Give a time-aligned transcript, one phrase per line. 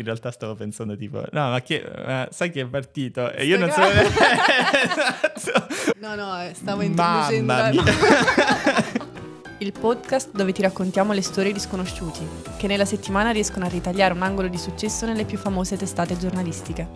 [0.00, 3.30] In realtà stavo pensando tipo, no, ma chi, eh, sai chi è partito?
[3.32, 3.82] E io non so...
[5.36, 5.92] esatto.
[5.98, 7.52] No, no, eh, stavo introducendo...
[7.52, 7.82] Mamma mia.
[9.60, 12.26] Il podcast dove ti raccontiamo le storie di sconosciuti,
[12.56, 16.88] che nella settimana riescono a ritagliare un angolo di successo nelle più famose testate giornalistiche.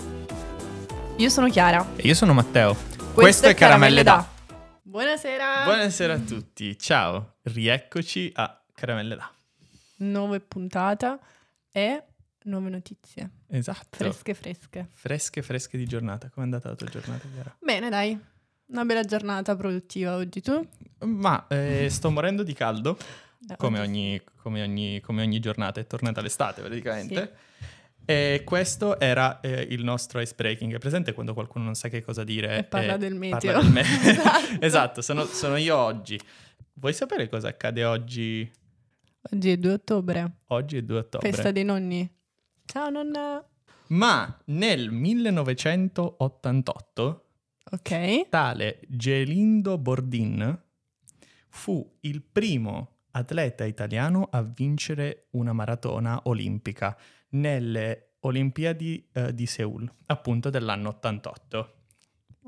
[1.17, 1.87] Io sono Chiara.
[1.97, 2.73] E io sono Matteo.
[2.73, 4.27] Questo, Questo è Caramelle da.
[4.81, 5.65] Buonasera.
[5.65, 6.79] Buonasera a tutti.
[6.79, 7.35] Ciao.
[7.43, 9.31] Rieccoci a Caramelle da.
[9.97, 11.19] Nuova puntata
[11.71, 12.03] e
[12.45, 13.31] nuove notizie.
[13.49, 13.97] Esatto.
[13.97, 14.89] Fresche, fresche.
[14.91, 16.29] Fresche, fresche di giornata.
[16.31, 17.57] Come è andata la tua giornata, Chiara?
[17.61, 18.19] Bene, dai.
[18.67, 20.67] Una bella giornata produttiva oggi tu?
[21.01, 22.97] Ma eh, sto morendo di caldo,
[23.57, 25.81] come, ogni, come, ogni, come, ogni, giornata.
[25.81, 27.15] È tornata l'estate praticamente.
[27.15, 27.63] Sì.
[28.07, 30.75] E questo era eh, il nostro ice breaking.
[30.75, 32.59] È presente quando qualcuno non sa che cosa dire?
[32.59, 33.53] E parla del meteo.
[33.53, 36.19] Parla del me- esatto, esatto sono, sono io oggi.
[36.75, 38.51] Vuoi sapere cosa accade oggi?
[39.31, 40.33] Oggi è 2 ottobre.
[40.49, 41.31] Oggi è 2 ottobre.
[41.31, 42.14] Festa dei nonni.
[42.65, 43.45] Ciao nonna.
[43.89, 47.25] Ma nel 1988
[47.71, 48.27] okay.
[48.29, 50.61] tale Gelindo Bordin
[51.49, 56.97] fu il primo atleta italiano a vincere una maratona olimpica
[57.31, 61.75] nelle Olimpiadi eh, di Seoul, appunto dell'anno 88.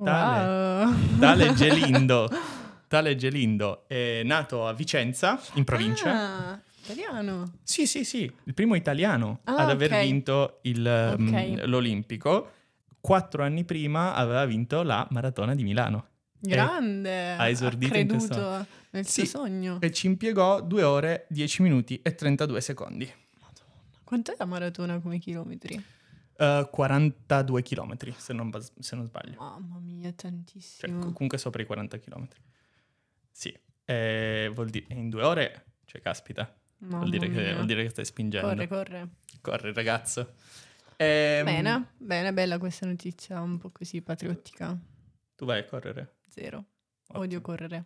[0.02, 1.18] Tale, wow.
[1.18, 2.30] tale Gelindo,
[2.88, 6.52] tale Gelindo è nato a Vicenza, in provincia.
[6.52, 6.60] Ah.
[6.86, 7.58] Italiano?
[7.64, 10.06] Sì, sì, sì, il primo italiano ah, ad aver okay.
[10.06, 11.52] vinto il, okay.
[11.54, 12.52] um, l'Olimpico.
[13.00, 16.08] Quattro anni prima aveva vinto la Maratona di Milano.
[16.38, 17.32] Grande!
[17.32, 19.80] Ha esordito ha in questo nel sì, suo sogno.
[19.80, 23.12] E ci impiegò 2 ore, 10 minuti e 32 secondi.
[23.40, 24.00] Madonna.
[24.04, 25.82] Quant'è la maratona come chilometri?
[26.38, 29.38] Uh, 42 chilometri, se non, se non sbaglio.
[29.38, 31.00] Mamma mia, tantissimo.
[31.00, 32.40] Cioè, comunque sopra i 40 chilometri.
[33.30, 36.54] Sì, eh, vuol dire in due ore, cioè caspita.
[36.78, 38.48] Vuol dire, che, vuol dire, che, stai spingendo.
[38.48, 39.08] Corre, corre.
[39.40, 40.34] Corre, ragazzo.
[40.96, 41.44] Ehm...
[41.44, 44.78] Bene, bene, bella questa notizia, un po' così patriottica.
[45.34, 46.16] Tu vai a correre?
[46.28, 46.64] Zero.
[47.08, 47.24] Ottimo.
[47.24, 47.84] Odio correre.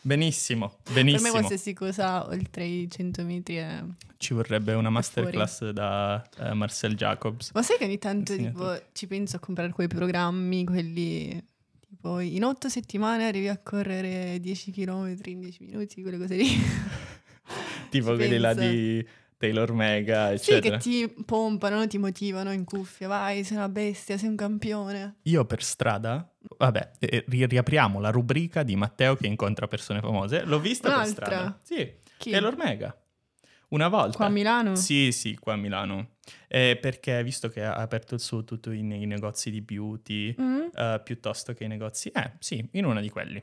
[0.00, 1.22] Benissimo, benissimo.
[1.30, 3.84] Per me qualsiasi cosa oltre i 100 metri è...
[4.16, 7.52] Ci vorrebbe una masterclass da uh, Marcel Jacobs.
[7.52, 11.44] Ma sai che ogni tanto tipo, ci penso a comprare quei programmi, quelli...
[11.88, 16.48] Tipo, in otto settimane arrivi a correre 10 km in 10 minuti, quelle cose lì.
[17.88, 19.06] tipo quelli là di
[19.38, 20.80] Taylor Mega, eccetera.
[20.80, 25.18] Sì, che ti pompano, ti motivano in cuffia, vai, sei una bestia, sei un campione.
[25.22, 30.44] Io per strada, vabbè, eh, ri- riapriamo la rubrica di Matteo che incontra persone famose.
[30.44, 31.26] L'ho vista Un'altra.
[31.26, 31.60] per strada.
[31.62, 32.30] Sì, Chi?
[32.32, 32.96] Taylor Mega.
[33.68, 34.16] Una volta.
[34.16, 34.74] Qua a Milano?
[34.76, 36.16] Sì, sì, qua a Milano.
[36.48, 40.68] Eh, perché visto che ha aperto il suo tutto in negozi di beauty, mm-hmm.
[40.74, 42.08] uh, piuttosto che i negozi...
[42.08, 43.42] Eh, sì, in uno di quelli.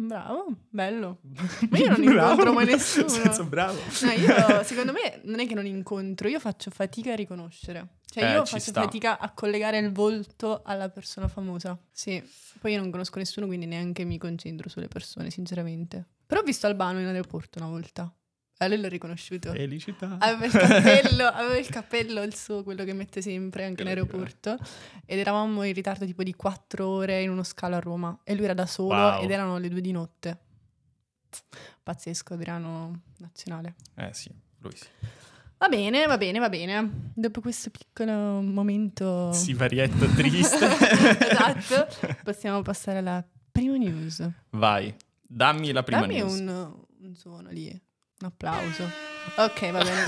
[0.00, 1.18] Bravo, bello.
[1.70, 3.08] Ma io non incontro mai nessuno.
[3.08, 3.80] Senso bravo.
[4.02, 7.96] No, io, secondo me, non è che non incontro, io faccio fatica a riconoscere.
[8.04, 8.82] Cioè, eh, io faccio sta.
[8.82, 11.76] fatica a collegare il volto alla persona famosa.
[11.90, 12.22] Sì.
[12.60, 16.06] Poi io non conosco nessuno, quindi neanche mi concentro sulle persone, sinceramente.
[16.26, 18.12] Però ho visto Albano in aeroporto una volta.
[18.60, 19.52] A lei l'ho riconosciuto.
[19.52, 20.16] Felicità.
[20.18, 24.56] Aveva il cappello, aveva il cappello, il suo, quello che mette sempre anche in aeroporto.
[25.06, 28.18] Ed eravamo in ritardo tipo di quattro ore in uno scalo a Roma.
[28.24, 29.22] E lui era da solo wow.
[29.22, 30.38] ed erano le due di notte.
[31.84, 33.76] Pazzesco, Adriano Nazionale.
[33.94, 34.86] Eh sì, lui sì.
[35.58, 37.12] Va bene, va bene, va bene.
[37.14, 39.32] Dopo questo piccolo momento...
[39.32, 40.66] Sivarietto triste.
[40.66, 41.86] esatto.
[42.24, 44.28] Possiamo passare alla prima news.
[44.50, 46.38] Vai, dammi la prima dammi news.
[46.38, 47.86] Dammi un, un suono lì.
[48.20, 48.84] Un applauso.
[49.36, 50.02] Ok, va bene.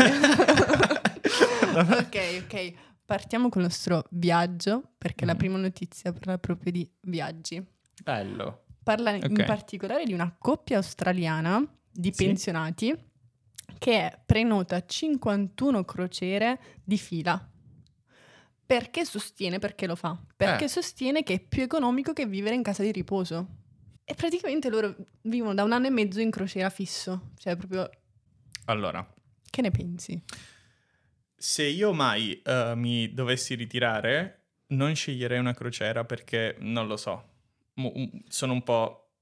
[2.00, 2.72] ok, ok.
[3.04, 5.28] Partiamo con il nostro viaggio, perché mm.
[5.28, 7.64] la prima notizia parla proprio di viaggi.
[8.02, 8.64] Bello.
[8.82, 9.28] Parla okay.
[9.28, 12.24] in particolare di una coppia australiana di sì?
[12.24, 13.08] pensionati
[13.78, 17.48] che prenota 51 crociere di fila.
[18.66, 20.20] Perché sostiene, perché lo fa?
[20.36, 20.68] Perché eh.
[20.68, 23.58] sostiene che è più economico che vivere in casa di riposo.
[24.04, 27.88] E praticamente loro vivono da un anno e mezzo in crociera fisso, cioè proprio
[28.66, 29.06] allora.
[29.50, 30.22] Che ne pensi?
[31.34, 37.28] Se io mai uh, mi dovessi ritirare, non sceglierei una crociera perché non lo so.
[37.74, 39.12] M- sono un po'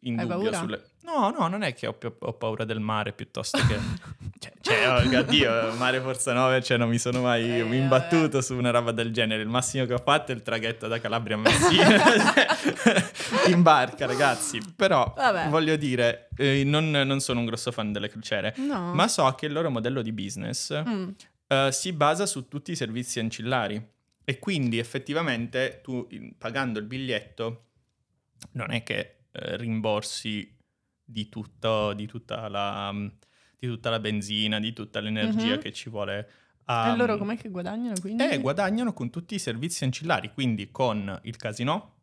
[0.00, 0.58] in Hai dubbio paura?
[0.58, 0.90] sulle...
[1.04, 3.76] No, no, non è che ho, ho paura del mare piuttosto che...
[4.38, 8.42] cioè, cioè oh, oddio, mare Forza 9, cioè non mi sono mai Eh, imbattuto vabbè.
[8.42, 9.42] su una roba del genere.
[9.42, 12.02] Il massimo che ho fatto è il traghetto da Calabria a Messina.
[13.48, 14.60] in barca, ragazzi.
[14.76, 15.48] Però, Vabbè.
[15.48, 18.94] voglio dire, eh, non, non sono un grosso fan delle crociere, No.
[18.94, 21.08] ma so che il loro modello di business Mm.
[21.48, 23.84] eh, si basa su tutti i servizi ancillari.
[24.24, 26.06] E quindi effettivamente tu,
[26.38, 27.64] pagando il biglietto,
[28.52, 30.48] non è che eh, rimborsi
[31.12, 32.92] di, tutto, di, tutta la,
[33.58, 35.58] di tutta la benzina, di tutta l'energia Mhm.
[35.60, 36.30] che ci vuole
[36.64, 38.22] a- e loro com'è che guadagnano quindi?
[38.24, 41.96] Eh, guadagnano con tutti i servizi ancillari, quindi con il casino,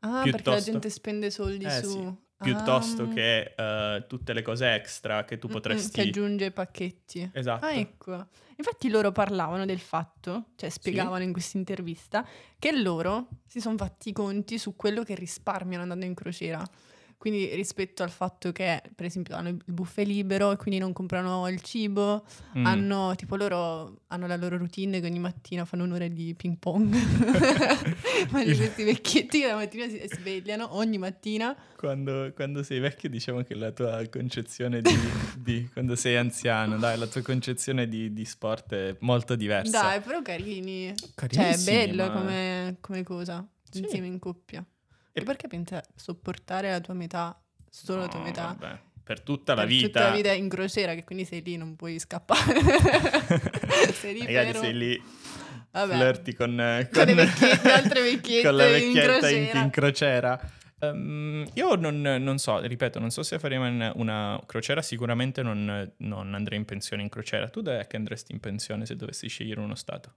[0.00, 1.88] ah, perché la gente spende soldi Eh, su...
[1.90, 3.08] sì, piuttosto Ah.
[3.08, 5.90] che eh, tutte le cose extra che tu Mm, mm, potresti...
[5.90, 7.30] Che aggiunge i pacchetti.
[7.34, 7.64] Esatto.
[7.66, 8.28] Ah, ecco.
[8.56, 12.26] Infatti loro parlavano del fatto, cioè spiegavano in questa intervista,
[12.58, 16.62] che loro si sono fatti i conti su quello che risparmiano andando in crociera.
[17.20, 21.46] Quindi rispetto al fatto che, per esempio, hanno il buffet libero e quindi non comprano
[21.48, 22.24] il cibo,
[22.56, 22.64] Mm.
[22.64, 26.94] hanno, tipo loro, hanno la loro routine che ogni mattina fanno un'ora di ping pong.
[28.32, 31.54] Ma Il- questi vecchietti che la mattina si svegliano ogni mattina.
[31.76, 34.90] Quando, quando sei vecchio diciamo che la tua concezione di,
[35.36, 39.78] di- quando sei anziano, dai, la tua concezione di, di sport è molto diversa.
[39.82, 40.94] Dai, però carini.
[40.96, 43.80] Cioè, è Carinissimi, bello ma- come, come cosa, Sì.
[43.80, 44.64] insieme in coppia.
[45.22, 48.56] E- perché pensi a sopportare la tua metà, solo la tua No, metà?
[48.58, 49.86] vabbè, per tutta la per vita.
[49.86, 52.60] tutta la vita in crociera, che quindi sei lì, non puoi scappare.
[53.92, 55.02] sei lì Magari sei lì,
[55.72, 55.94] Vabbè.
[55.94, 59.60] flirti con, eh, Con le con- vecchiette, altre vecchiette con la vecchietta in, crociera.
[59.62, 60.50] in crociera.
[60.82, 66.34] Ehm, io non, non so, ripeto, non so se faremo una crociera, sicuramente non, non
[66.34, 67.48] andrei in pensione in crociera.
[67.50, 70.14] Tu dov'è che andresti in pensione se dovessi scegliere uno stato?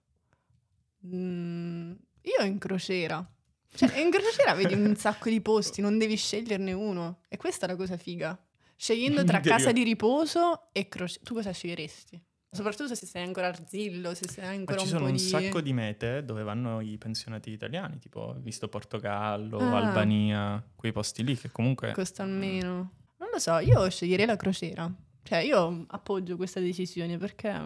[1.05, 1.91] Mm,
[2.21, 3.25] io in crociera.
[3.75, 7.19] Cioè, in crociera vedi un sacco di posti, non devi sceglierne uno.
[7.27, 8.37] E questa è la cosa figa.
[8.75, 12.21] Scegliendo tra casa di riposo e crociera, tu cosa sceglieresti?
[12.53, 15.17] Soprattutto se sei ancora Arzillo, se sei Ma ancora ci un sono un di...
[15.17, 19.77] sacco di mete dove vanno i pensionati italiani, tipo visto Portogallo, Ah.
[19.77, 21.93] Albania, quei posti lì che comunque...
[21.93, 22.91] Costano meno.
[23.17, 24.93] Non lo so, io sceglierei la crociera.
[25.23, 27.59] Cioè, io appoggio questa decisione perché...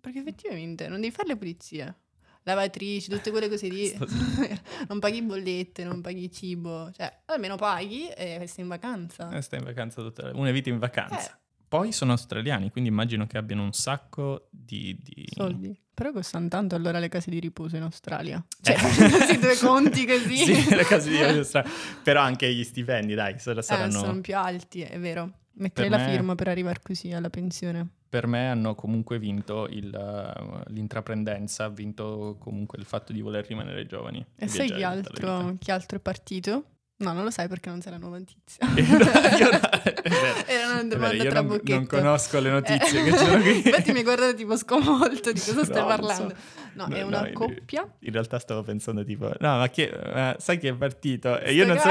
[0.00, 1.96] Perché effettivamente non devi fare le pulizie.
[2.46, 3.92] Lavatrici, tutte quelle cose lì.
[4.88, 6.90] Non paghi bollette, non paghi cibo.
[6.92, 9.30] Cioè, almeno paghi e sei in vacanza.
[9.32, 11.32] Eh, stai in vacanza tutta una vita in vacanza.
[11.32, 11.38] Eh.
[11.68, 14.96] Poi sono australiani, quindi immagino che abbiano un sacco di...
[15.02, 15.76] di- Soldi.
[15.92, 18.44] Però costano tanto allora le case di riposo in Australia.
[18.62, 20.42] Cioè, facendosi due conti così.
[20.52, 20.54] Eh.
[20.54, 21.76] Sì, le case di australiani.
[22.04, 23.98] Però anche gli stipendi, dai, Eh, saranno...
[23.98, 25.32] sono più alti, è vero.
[25.54, 27.88] Metterei Per la me- firma per arrivare così alla pensione.
[28.16, 33.44] Per me hanno comunque vinto il, uh, l'intraprendenza, ha vinto comunque il fatto di voler
[33.46, 34.24] rimanere giovani.
[34.36, 36.64] E sai viaggiare chi altro, chi altro è partito?
[36.98, 38.66] No, non lo sai perché non sei la nuova notizia.
[38.74, 39.60] Io no- vero.
[40.48, 43.04] Era una vero, domanda io tra non, non conosco le notizie Eh.
[43.04, 43.56] che c'erano qui.
[43.68, 46.28] Infatti mi guarda tipo sconvolto di cosa stai No, parlando.
[46.30, 46.64] so.
[46.72, 47.86] No, No, è una coppia.
[47.98, 51.38] In realtà stavo pensando tipo, no, ma chi, eh, sai chi è partito?
[51.38, 51.90] E io Sto non so...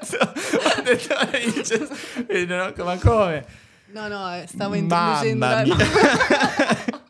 [0.00, 0.40] esatto.
[0.78, 1.14] Ho detto,
[2.26, 3.46] "Eh, e ma come?
[3.94, 5.64] No, no, eh, stavo introducendo la.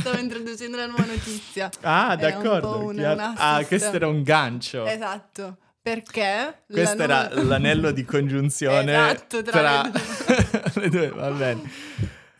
[0.00, 1.68] Stavo introducendo la nuova notizia.
[1.82, 2.84] Ah, un d'accordo.
[2.84, 4.86] un- ha- un ah, questo era un gancio.
[4.86, 5.58] Esatto.
[5.82, 6.62] Perché?
[6.66, 9.90] Questo la era nuova- l'anello di congiunzione Esatto, tra le
[10.80, 11.08] le due.
[11.10, 11.70] Va bene.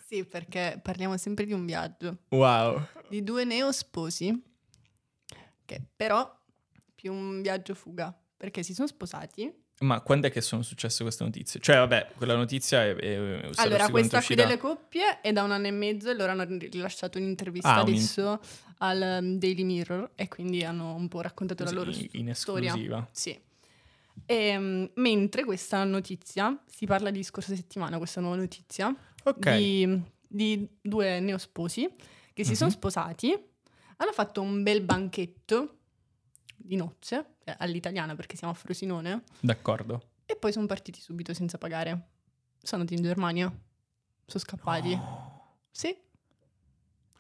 [0.07, 2.19] Sì, perché parliamo sempre di un viaggio.
[2.31, 2.87] Wow.
[3.09, 4.43] Di due neosposi
[5.65, 6.33] che però
[6.95, 8.17] più un viaggio fuga.
[8.37, 11.59] Perché si sono sposati Ma quando è che sono successe queste notizie?
[11.59, 12.95] Cioè, vabbè, quella notizia è...
[12.95, 16.45] è Allora, questa qui delle coppie è da un anno e mezzo e loro hanno
[16.45, 18.41] rilasciato un'intervista Ah, un- adesso
[18.79, 22.35] al um, Daily Mirror e quindi hanno un po' raccontato la Così, loro in- in
[22.35, 22.69] storia.
[22.69, 23.09] esclusiva.
[23.11, 23.41] Sì.
[24.27, 28.95] E, mentre questa notizia, si parla di scorsa settimana, questa nuova notizia,
[29.25, 29.57] Ok.
[29.57, 31.89] di, di due neosposi
[32.35, 32.57] che si Mhm.
[32.57, 33.31] sono sposati,
[33.97, 35.79] hanno fatto un bel banchetto
[36.63, 40.11] di nozze, cioè all'italiana perché siamo a Frosinone, D'accordo.
[40.27, 42.09] e poi sono partiti subito senza pagare.
[42.63, 43.47] Sono andati in Germania.
[44.27, 44.99] Sono scappati.
[45.73, 45.97] Sì.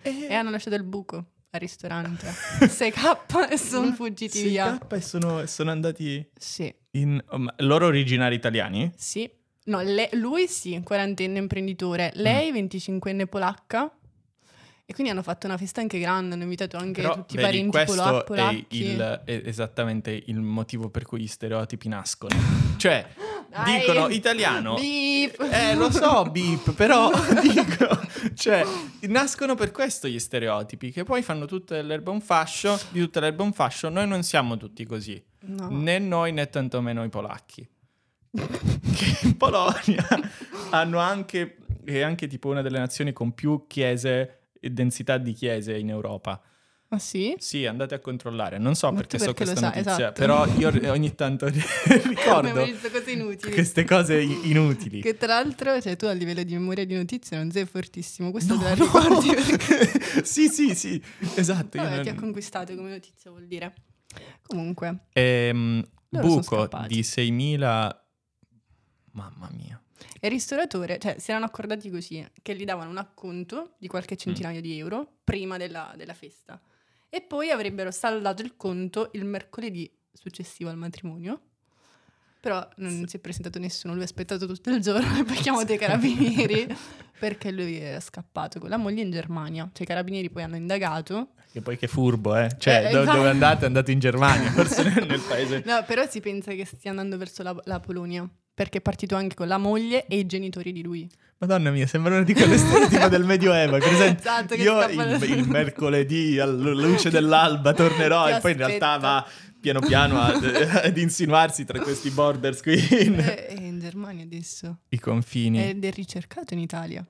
[0.02, 1.16] E hanno lasciato il buco
[1.50, 2.26] al ristorante.
[2.60, 4.76] 6K e sono fuggiti via.
[4.78, 7.22] CK e sono, sono andati Sì, in...
[7.36, 8.92] ma loro originari italiani?
[8.96, 9.30] sì.
[9.64, 12.12] No, le- lui sì, quarantenne imprenditore.
[12.16, 12.20] Mm.
[12.20, 13.94] Lei, 25enne polacca.
[14.90, 17.48] E quindi hanno fatto una festa anche grande, hanno invitato anche Però, tutti i vedi,
[17.48, 18.82] parenti questo pola- è, polacchi.
[18.82, 22.34] il- è esattamente il motivo per cui gli stereotipi nascono.
[22.76, 23.06] cioè,
[23.50, 23.78] Dai.
[23.78, 24.74] dicono italiano...
[24.74, 25.40] Beep.
[25.48, 27.08] Eh, lo so, beep, però
[27.40, 28.00] dico,
[28.34, 28.64] cioè,
[29.02, 33.44] nascono per questo gli stereotipi, che poi fanno tutta l'erba un fascio, di tutta l'erba
[33.44, 35.68] un fascio, noi non siamo tutti così, No.
[35.70, 37.64] né noi né tantomeno i polacchi.
[38.32, 40.04] che in Polonia
[40.70, 45.88] hanno anche, è anche tipo una delle nazioni con più chiese densità di chiese in
[45.88, 46.40] Europa.
[46.92, 47.36] Ah sì?
[47.38, 50.20] Sì, andate a controllare, non so perché so perché lo questa sai, notizia, esatto.
[50.20, 51.46] però io ogni tanto
[52.08, 55.00] ricordo cose queste cose inutili.
[55.00, 58.54] Che tra l'altro, cioè tu a livello di memoria di notizie non sei fortissimo, questo
[58.54, 58.84] No, te la no.
[58.84, 60.24] ricordi perché...
[60.26, 61.00] sì, sì, sì,
[61.36, 61.78] esatto.
[61.78, 63.72] Vabbè, non- ti ha conquistato come notizia vuol dire.
[64.44, 67.96] Comunque, Ehm, buco di 6.000...
[69.12, 69.80] Mamma mia.
[70.20, 74.16] E il ristoratore, cioè, si erano accordati così, che gli davano un acconto di qualche
[74.16, 76.60] centinaio di euro prima della, della festa.
[77.08, 81.40] E poi avrebbero saldato il conto il mercoledì successivo al matrimonio.
[82.40, 85.74] Però non si è presentato nessuno, lui ha aspettato tutto il giorno e poi chiamato
[85.74, 86.74] i carabinieri
[87.20, 89.68] perché lui è scappato con la moglie in Germania.
[89.70, 91.32] Cioè i carabinieri poi hanno indagato.
[91.52, 92.48] Che poi che furbo, eh?
[92.58, 93.64] Cioè, Eh, do- dove è andato?
[93.64, 95.62] È andato in Germania, forse nel paese...
[95.66, 98.26] No, però si pensa che stia andando verso la, la Polonia
[98.60, 101.08] perché è partito anche con la moglie e i genitori di lui.
[101.38, 103.78] Madonna mia, sembra una di quelle storie tipo del Medioevo.
[103.78, 104.20] presente?
[104.28, 109.26] Esatto, Io il, il mercoledì alla luce dell'alba tornerò e poi in realtà va
[109.58, 110.44] piano piano ad,
[110.84, 112.74] ad insinuarsi tra questi borders qui.
[113.06, 114.80] in- È, è in Germania adesso.
[114.90, 115.66] I confini.
[115.66, 117.02] Ed è ricercato in Italia.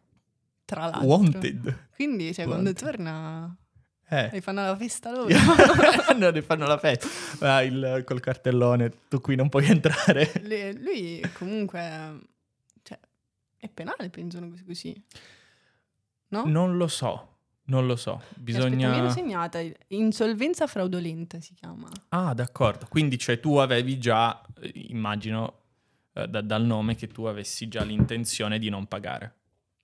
[0.64, 1.02] Tra l'altro.
[1.02, 1.88] Wanted.
[1.97, 2.47] Quindi, cioè, Wanted.
[2.47, 3.57] quando torna,
[4.10, 4.30] Eh.
[4.32, 5.28] gli fanno la festa loro.
[6.18, 7.08] non ne fanno la festa.
[7.54, 10.32] Ah, il- col cartellone, tu qui non puoi entrare.
[10.42, 12.18] Le- lui comunque,
[12.82, 12.98] cioè,
[13.56, 15.04] è penale, pensano così così.
[16.28, 16.44] No?
[16.46, 18.14] Non lo so, non lo so.
[18.14, 19.10] Aspetta, mi Bisogna...
[19.10, 21.88] segnata, insolvenza fraudolenta si chiama.
[22.08, 22.86] Ah, d'accordo.
[22.88, 25.58] Quindi cioè tu avevi già, eh, immagino
[26.14, 29.34] eh, da- dal nome che tu avessi già l'intenzione di non pagare.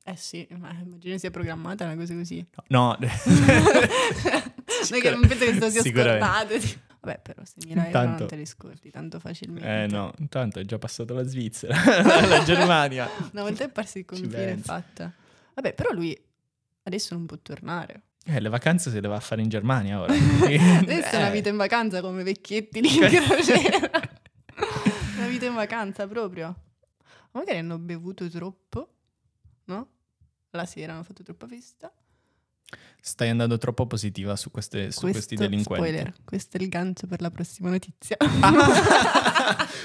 [0.09, 2.47] Eh sì, ma immagino sia programmata una cosa così.
[2.69, 2.97] No,
[4.91, 6.55] Noi che non penso che sto sia scordato.
[7.01, 9.83] Vabbè, però 6.000 euro Intanto- non te li scordi tanto facilmente.
[9.83, 11.75] Eh no, intanto è già passato la Svizzera,
[12.27, 13.09] la Germania.
[13.33, 15.13] Una volta è passato il confine è fatta.
[15.55, 16.17] Vabbè, però lui
[16.85, 18.03] adesso non può tornare.
[18.25, 20.13] Eh, le vacanze se le va a fare in Germania ora.
[20.13, 23.91] Adesso è una Eh, vita in vacanza come vecchietti di crociera.
[25.17, 26.47] una vita in vacanza proprio.
[27.33, 28.95] Ma magari hanno bevuto troppo,
[29.67, 29.89] no?
[30.57, 31.93] La sera hanno fatto troppa festa.
[33.01, 35.87] Stai andando troppo positiva su, queste- su questi delinquenti.
[35.89, 38.17] spoiler, questo è il gancio per la prossima notizia.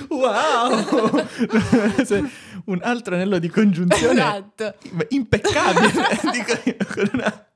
[0.09, 1.25] wow!
[2.03, 2.23] Se-
[2.65, 4.73] Un altro anello di congiunzione esatto.
[5.09, 5.91] impeccabile,
[6.31, 7.47] dico con una,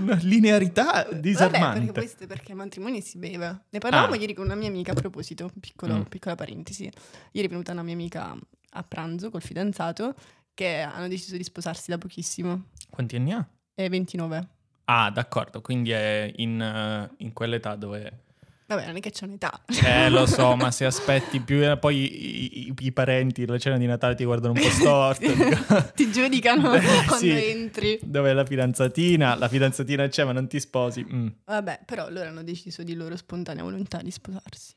[0.00, 1.92] una linearità Vabbè, perché disarmante.
[1.92, 3.64] questo è perché ai matrimoni si beve.
[3.70, 4.16] Ne parlavamo Ah.
[4.16, 6.02] ieri con una mia amica a proposito, piccolo- Mm.
[6.02, 6.84] piccola parentesi.
[7.32, 8.36] Ieri è venuta una mia amica
[8.76, 10.14] a pranzo col fidanzato
[10.54, 12.66] che hanno deciso di sposarsi da pochissimo.
[12.90, 13.46] Quanti anni ha?
[13.74, 14.48] È 29.
[14.86, 18.20] Ah, d'accordo, quindi è in, eh, in quell'età dove...
[18.66, 19.62] Vabbè, non è che c'è un'età.
[19.84, 21.62] Eh, lo so, ma se aspetti più...
[21.62, 25.26] eh, Poi i, i- i parenti, la cena di Natale ti guardano un po' storto.
[25.94, 27.30] Ti giudicano Eh, quando sì.
[27.30, 27.98] entri.
[28.02, 29.34] Dove è la fidanzatina?
[29.36, 31.04] La fidanzatina c'è, ma non ti sposi.
[31.04, 34.72] Mm, Vabbè, però loro hanno deciso di loro spontanea volontà di sposarsi.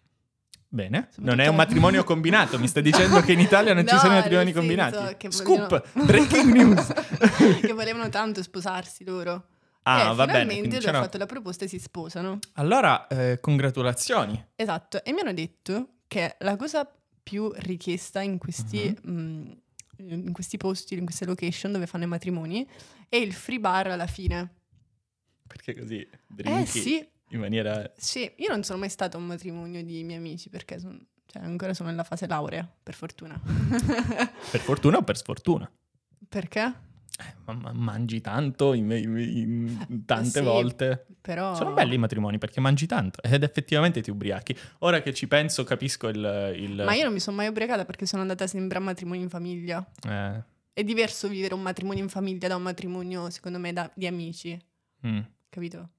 [0.70, 2.60] Bene, non è un matrimonio combinato.
[2.60, 5.28] Mi stai dicendo che in Italia non ci No, sono nel matrimoni combinati?
[5.30, 5.92] Scoop!
[5.94, 6.94] vogliono- Breaking news!
[7.62, 9.46] che volevano tanto sposarsi loro.
[9.84, 10.40] Ah, e va bene.
[10.50, 12.40] finalmente c'era- ha fatto la proposta e si sposano.
[12.56, 14.46] Allora, eh, congratulazioni.
[14.56, 16.90] Esatto, e mi hanno detto che la cosa
[17.24, 19.12] più richiesta in questi, Mhm.
[19.12, 19.52] mm,
[20.26, 22.68] in questi posti, in queste location dove fanno i matrimoni,
[23.08, 24.54] è il free bar alla fine.
[25.48, 27.92] Perché così Eh drinchi sì, in maniera...
[27.96, 31.44] sì, io non sono mai stata a un matrimonio di miei amici perché son- cioè,
[31.44, 33.40] ancora sono nella fase laurea, per fortuna.
[34.52, 35.70] Per fortuna o per sfortuna?
[36.30, 36.74] perché?
[37.20, 41.06] Eh, ma- ma mangi tanto in, in- in tante sì, volte.
[41.22, 41.56] Però...
[41.56, 44.56] Sono belli i matrimoni perché mangi tanto ed effettivamente ti ubriachi.
[44.80, 46.54] Ora che ci penso capisco il...
[46.58, 49.30] il- Ma io non mi sono mai ubriacata perché sono andata sempre a matrimoni in
[49.30, 49.86] famiglia.
[50.08, 50.44] eh,
[50.74, 54.58] È diverso vivere un matrimonio in famiglia da un matrimonio, secondo me, da- di amici,
[55.08, 55.20] mm.
[55.50, 55.90] capito?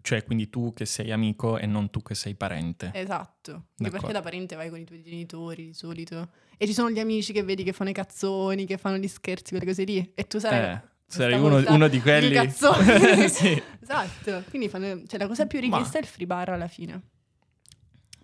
[0.00, 2.90] Cioè, quindi tu che sei amico e non tu che sei parente.
[2.94, 3.66] Esatto.
[3.76, 6.30] Perché da parente vai con i tuoi genitori di solito.
[6.56, 9.50] E ci sono gli amici che vedi che fanno i cazzoni, che fanno gli scherzi,
[9.50, 10.12] quelle cose lì.
[10.14, 10.74] E tu sarai.
[10.74, 12.36] Eh, sarei questa uno, uno di quelli...
[13.30, 13.62] sì.
[13.80, 14.44] Esatto.
[14.50, 17.00] Quindi fanno, cioè, la cosa più Ma- richiesta è il free bar alla fine.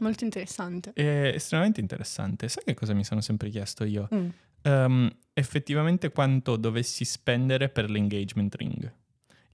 [0.00, 0.93] Molto interessante.
[0.93, 2.49] È estremamente interessante.
[2.49, 4.09] Sai che cosa mi sono sempre chiesto io?
[4.14, 4.28] Mm.
[4.62, 8.93] Ehm, effettivamente quanto dovessi spendere per l'engagement ring?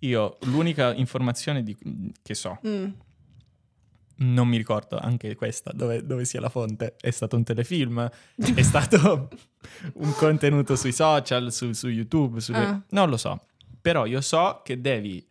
[0.05, 1.77] Io l'unica informazione di-
[2.23, 2.87] che so, Mm.
[4.17, 8.63] non mi ricordo anche questa, dove, dove sia la fonte, è stato un telefilm, è
[8.63, 9.29] stato
[9.95, 12.83] un contenuto sui social, su, su YouTube, sulle- Ah.
[12.91, 13.41] non lo so.
[13.81, 15.25] Però io so che devi,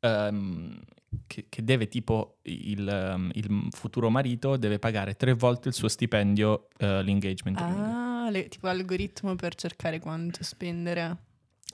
[0.00, 0.78] ehm,
[1.26, 5.88] che, che deve tipo il, ehm, il futuro marito deve pagare tre volte il suo
[5.88, 7.58] stipendio eh, l'engagement.
[7.60, 11.16] Ah, le- tipo algoritmo per cercare quanto spendere.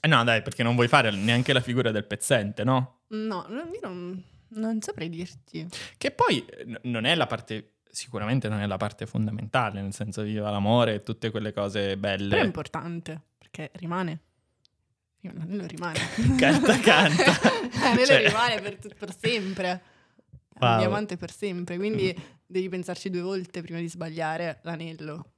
[0.05, 3.03] Eh no, dai, perché non vuoi fare neanche la figura del pezzente, no?
[3.09, 5.65] No, io non, non saprei dirti.
[5.97, 9.93] Che poi eh, n- non è la parte, sicuramente non è la parte fondamentale, nel
[9.95, 12.31] senso viva l'amore e tutte quelle cose belle.
[12.31, 14.19] Però è importante, perché rimane.
[15.21, 15.99] L'anello rimane.
[16.37, 17.33] Canta, canta.
[17.81, 19.83] L'anello Cioè- rimane per, tut- per sempre.
[20.59, 20.73] Wow.
[20.73, 22.15] un diamante per sempre, quindi
[22.47, 25.32] devi pensarci due volte prima di sbagliare l'anello.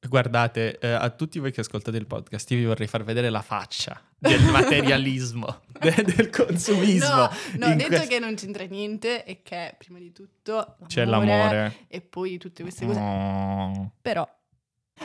[0.00, 3.42] Guardate, eh, a tutti voi che ascoltate il podcast, io vi vorrei far vedere la
[3.42, 7.08] faccia del materialismo, de- del consumismo.
[7.14, 11.86] No, no, detto quest- che non c'entra niente e che prima di tutto C'è l'amore.
[11.88, 12.98] e poi tutte queste cose.
[13.00, 13.92] Oh.
[14.00, 14.22] Però...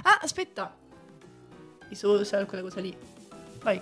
[0.03, 0.75] Ah, aspetta!
[1.89, 2.95] I social, quella cosa lì.
[3.62, 3.81] Vai,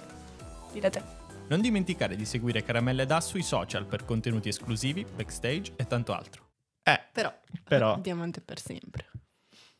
[0.72, 1.02] dite te.
[1.48, 6.48] Non dimenticare di seguire Caramelle Da sui social per contenuti esclusivi, backstage e tanto altro.
[6.84, 7.32] Eh, Però,
[7.66, 9.08] Però- diamante per sempre.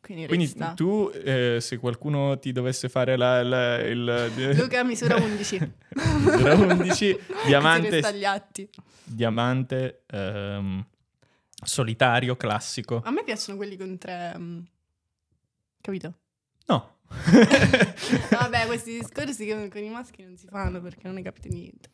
[0.02, 4.56] Quindi, quindi tu, eh, se qualcuno ti dovesse fare la, la- il...
[4.56, 5.72] Luca, misura 11.
[6.18, 8.02] misura 11, Così diamante,
[9.04, 10.84] diamante ehm,
[11.64, 13.02] solitario, classico.
[13.06, 14.34] A me piacciono quelli con tre...
[14.38, 14.60] mm,
[15.82, 16.14] Capito?
[16.66, 16.98] No.
[18.32, 21.90] Vabbè, questi discorsi che con i maschi non si fanno perché non ne capite niente.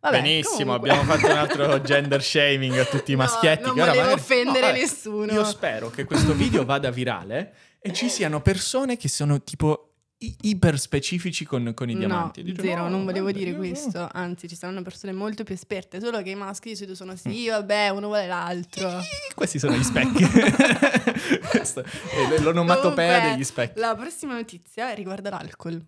[0.00, 0.90] Vabbè, Benissimo, comunque.
[0.90, 3.64] abbiamo fatto un altro gender shaming a tutti i No, maschietti.
[3.66, 5.32] non che ora volevo magari- offendere vabbè, nessuno.
[5.32, 9.86] Io spero che questo video vada virale e ci siano persone che sono tipo
[10.22, 12.42] i- iper specifici con, con i diamanti.
[12.42, 14.08] No, zero, "No, non volevo guarda, dire questo.
[14.12, 15.98] Anzi, ci saranno persone molto più esperte.
[16.00, 19.00] Solo che i maschi di solito sono sì, vabbè, uno vuole l'altro.
[19.34, 20.24] Questi sono gli specchi.
[21.48, 23.78] Questo è l'onomatopea degli specchi.
[23.80, 25.82] La prossima notizia riguarda l'alcol.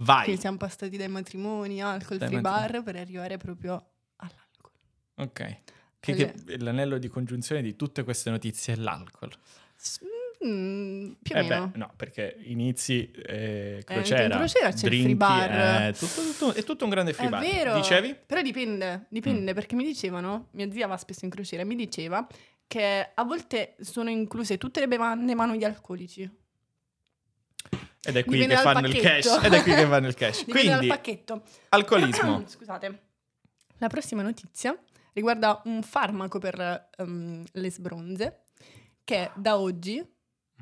[0.00, 0.24] Vai.
[0.24, 2.70] Quindi siamo passati dai matrimoni, alcol, Dai free matrimoni.
[2.72, 3.72] bar per arrivare proprio
[4.16, 4.70] all'alcol.
[5.16, 5.56] Ok.
[6.00, 9.32] Che, che l'anello di congiunzione di tutte queste notizie è l'alcol.
[9.74, 9.98] S-
[10.46, 11.68] mm, più o Eh meno.
[11.68, 15.50] beh, no, perché inizi eh, in crociera, crociera c'è il drinky, free bar.
[15.88, 17.40] eh, tutto, tutto- è tutto un grande free È bar.
[17.40, 17.74] vero.
[17.74, 18.16] Dicevi?
[18.24, 19.02] Però dipende, Mm.
[19.08, 22.24] dipende perché mi dicevano, mia zia va spesso in crociera, mi diceva
[22.68, 26.30] che a volte sono incluse tutte le bevande ma non gli alcolici.
[28.02, 29.40] Ed è qui che fanno il cash.
[29.42, 30.44] Ed è qui che fanno il cash.
[30.44, 30.92] Quindi,
[31.70, 32.44] alcolismo.
[32.48, 33.02] Scusate.
[33.78, 34.76] La prossima notizia
[35.12, 38.42] riguarda un farmaco per ehm, le sbronze
[39.04, 39.96] che da oggi,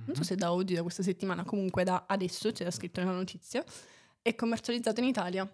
[0.04, 3.64] non so se da oggi, da questa settimana, comunque da adesso, c'era scritto nella notizia,
[4.22, 5.50] è commercializzato in Italia.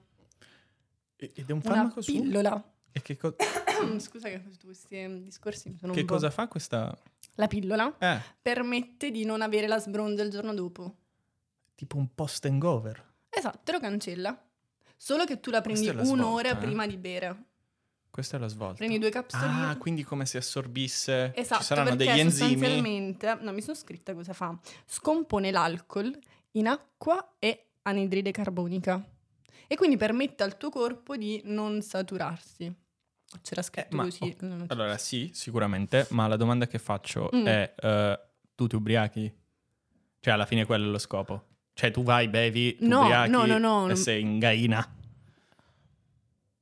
[1.16, 2.12] Ed è un Una farmaco su?
[2.12, 2.72] pillola.
[2.90, 3.36] E che, co-
[3.98, 6.96] Scusa che tutti questi ehm, discorsi mi sono che cosa fa questa...
[7.36, 10.96] La pillola Eh, permette di non avere la sbronza il giorno dopo.
[11.82, 13.04] Tipo un post hangover.
[13.28, 14.40] Esatto, te lo cancella.
[14.96, 16.56] Solo che tu la prendi la un'ora svolta, eh.
[16.56, 17.42] prima di bere.
[18.08, 18.74] Questa è la svolta.
[18.76, 19.66] Prendi due capsuline.
[19.66, 21.32] Ah, quindi come se assorbisse...
[21.34, 22.50] Esatto, Ci saranno perché degli enzimi.
[22.50, 24.56] sostanzialmente, no, mi sono scritta cosa fa.
[24.86, 26.16] Scompone l'alcol
[26.52, 29.02] in acqua e anidride carbonica.
[29.66, 32.72] E quindi permette al tuo corpo di non saturarsi.
[33.40, 34.36] C'era scritto Eh, ma- così.
[34.40, 34.64] oh.
[34.68, 37.46] Allora, sì, sicuramente, ma la domanda che faccio Mm.
[37.46, 38.20] è, eh,
[38.54, 39.34] tu ti ubriachi?
[40.20, 41.46] Cioè, alla fine quello è lo scopo.
[41.74, 44.86] Cioè, tu vai, bevi, ti No, ubriachi no, no, no, e sei in gaina.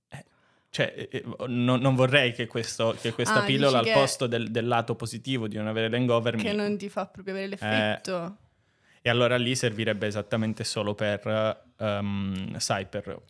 [0.08, 0.24] Eh,
[0.70, 4.26] Cioè, eh, eh, no- non vorrei che, questo- che questa Ah, pillola al che- posto
[4.26, 6.56] del, del lato positivo di non avere l'hangover Che mi...
[6.56, 8.36] non ti fa proprio avere Eh, l'effetto.
[9.02, 13.20] E allora lì servirebbe esattamente solo per, ehm, sai, per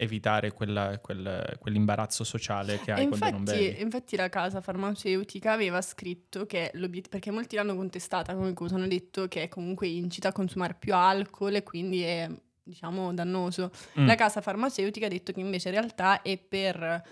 [0.00, 3.82] evitare quella- quel- quell'imbarazzo sociale che hai E quando non infatti, bevi.
[3.82, 6.70] infatti la casa farmaceutica aveva scritto che
[7.10, 11.56] perché molti l'hanno contestata come cosa, hanno detto che comunque incita a consumare più alcol
[11.56, 12.30] e quindi è
[12.62, 13.72] diciamo dannoso.
[13.98, 14.06] Mm.
[14.06, 17.02] La casa farmaceutica ha detto che invece in realtà è per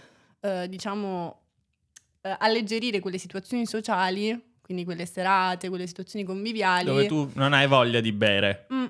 [0.41, 1.41] eh, diciamo
[2.21, 6.85] eh, alleggerire quelle situazioni sociali, quindi quelle serate, quelle situazioni conviviali.
[6.85, 8.67] Dove tu non hai voglia di bere.
[8.73, 8.85] Mm.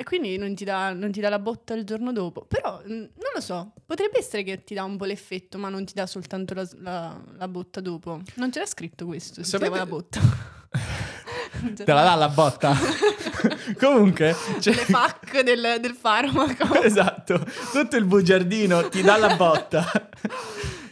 [0.00, 2.44] E quindi non ti, dà, non ti dà la botta il giorno dopo.
[2.46, 5.84] Però mm, non lo so, potrebbe essere che ti dà un po' l'effetto, ma non
[5.84, 8.20] ti dà soltanto la, la- la botta dopo.
[8.34, 10.20] Non c'era scritto questo, si Sapete- chiama la botta.
[11.84, 12.76] Te la dà la botta.
[13.80, 16.74] Comunque, cioè, Le FAC del, del farmaco.
[16.80, 19.84] esatto, tutto il bugiardino ti dà la botta.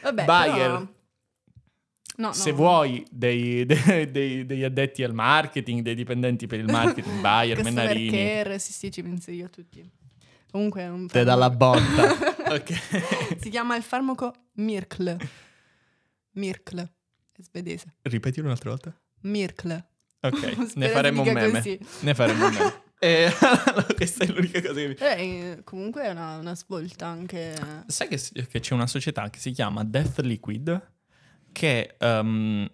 [0.03, 0.57] Vabbè, Bayer.
[0.71, 0.87] però-
[2.19, 2.33] No, no.
[2.33, 7.57] Se vuoi dei- dei- dei- degli addetti al marketing, dei dipendenti per il marketing, Bayer,
[7.61, 9.89] Customer Mennarini, care, sì, sì, ci penso io a tutti.
[10.51, 12.53] Comunque è un te dà la farmaco- botta.
[12.55, 13.39] ok.
[13.41, 15.19] si chiama il farmaco Mirkle.
[16.33, 16.93] Mirkle,
[17.33, 17.97] è svedese.
[18.03, 18.99] Ripetilo un'altra volta.
[19.23, 19.89] Mirkle.
[20.21, 21.51] Ok, ne faremo un meme.
[21.53, 21.79] così.
[22.01, 22.85] Ne faremo un meme.
[22.99, 24.95] E allora, questa è l'unica cosa che mi...
[24.95, 27.55] Eh, comunque è una, una svolta anche...
[27.87, 30.95] Sai che, che c'è una società che si chiama Death Liquid
[31.57, 32.69] che ehm,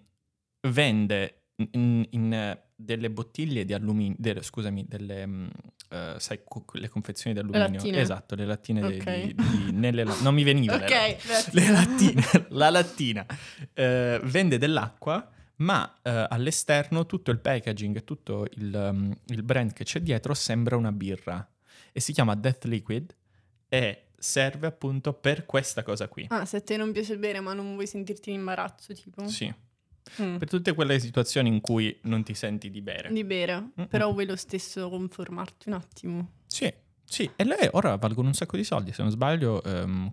[0.67, 5.47] vende in, in, eh, delle bottiglie di alluminio, delle- scusami, delle, mm,
[5.89, 6.41] eh, sai,
[6.73, 7.77] le confezioni di alluminio.
[7.79, 7.99] lattine?
[8.01, 9.21] Esatto, le lattine di- Ok.
[9.21, 10.75] di, di- nelle la- non mi veniva.
[10.75, 11.13] le lattine.
[11.13, 11.51] Ok, grazie.
[11.53, 13.25] Le lattine, la lattina
[13.73, 19.85] eh, vende dell'acqua, ma eh, all'esterno tutto il packaging tutto il, um, il brand che
[19.85, 21.47] c'è dietro sembra una birra
[21.93, 23.15] e si chiama Death Liquid
[23.69, 26.25] e serve appunto per questa cosa qui.
[26.29, 29.27] Ah, se a te non piace bere ma non vuoi sentirti in imbarazzo, tipo.
[29.27, 29.53] Sì.
[30.21, 30.35] Mm.
[30.35, 33.11] per tutte quelle situazioni in cui non ti senti di bere.
[33.11, 33.87] Di bere, Mm-mm.
[33.87, 36.31] però vuoi lo stesso conformarti un attimo.
[36.45, 36.71] Sì,
[37.05, 40.11] sì, e lei ora valgono un sacco di soldi, se non sbaglio, ehm,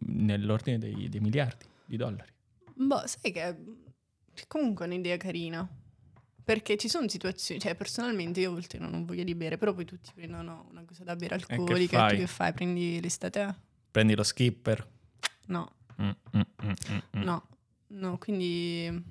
[0.00, 2.32] nell'ordine dei, dei miliardi di dollari.
[2.74, 3.56] Boh, sai che
[4.32, 5.68] che comunque è un'idea carina.
[6.44, 9.72] Perché ci sono situazioni, cioè personalmente io a volte non ho voglia di bere, però
[9.72, 12.10] poi tutti prendono una cosa da bere che alcolica e, fai?
[12.10, 12.52] tu che fai?
[12.52, 13.54] Prendi l'estate?
[13.90, 14.88] Prendi lo skipper.
[15.46, 17.22] No, Mm, mm, mm, mm, mm.
[17.22, 17.46] no,
[17.88, 19.02] no, quindi io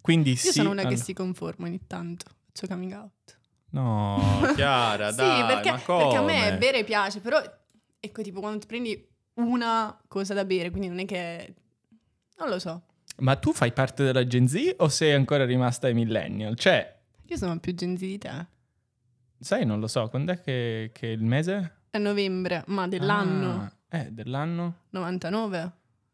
[0.00, 0.52] Quindi sì.
[0.52, 3.38] sono una che all- si conforma ogni tanto, faccio coming out.
[3.70, 5.98] No, Chiara, sì, dai, perché, ma come?
[6.02, 7.42] perché a me bere piace, però
[8.00, 11.54] ecco tipo quando ti prendi una cosa da bere, quindi non è che...
[12.38, 12.82] Non lo so,
[13.16, 16.56] Ma tu fai parte della Gen Z o sei ancora rimasta ai millennial?
[16.56, 16.96] Cioè,
[17.26, 18.46] io sono più Gen Z di te.
[19.38, 21.72] sai, non lo so, quando è che, che il mese?
[21.90, 24.80] È novembre, ma dell'anno Ah, eh, dell'anno?
[24.90, 25.72] 99.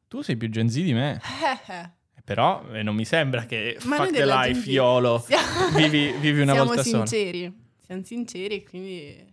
[0.08, 1.20] Tu sei più Gen Z di me.
[1.66, 1.90] Eh, eh.
[2.22, 5.18] Però eh, non mi sembra che Ma fuck the life, Iolo.
[5.26, 7.06] Siamo, Vivi, vivi una siamo volta sola.
[7.06, 7.68] sinceri.
[7.84, 9.29] Siamo sinceri quindi...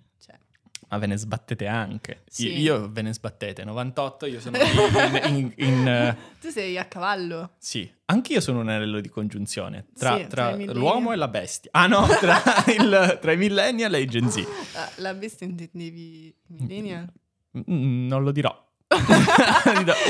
[0.89, 2.23] Ma ve ne sbattete anche.
[2.28, 2.47] Sì.
[2.60, 3.65] Io, io ve ne sbattete.
[3.65, 4.58] 98, io sono
[5.26, 5.36] in...
[5.36, 7.52] in- in, eh, tu sei a cavallo.
[7.58, 11.69] sì, anch'io sono un anello di congiunzione tra, Sì, tra tra l'uomo e la bestia.
[11.73, 12.41] Ah no, tra,
[12.73, 14.45] il- tra i millennial e i Gen Z.
[14.76, 17.12] Ah, La bestia intendevi millennial?
[17.69, 18.65] Mm, non lo dirò.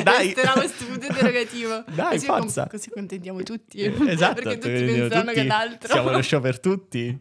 [0.03, 0.27] Dai.
[0.27, 1.83] Resterà questo punto interrogativo.
[1.93, 2.67] Dai, così, forza.
[2.67, 3.81] così contentiamo tutti.
[3.83, 4.41] Esatto.
[4.41, 5.91] Perché tutti quindi pensano che tutti l'altro.
[5.91, 7.17] Siamo lo show per tutti.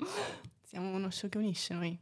[0.64, 1.99] Siamo uno show che unisce noi.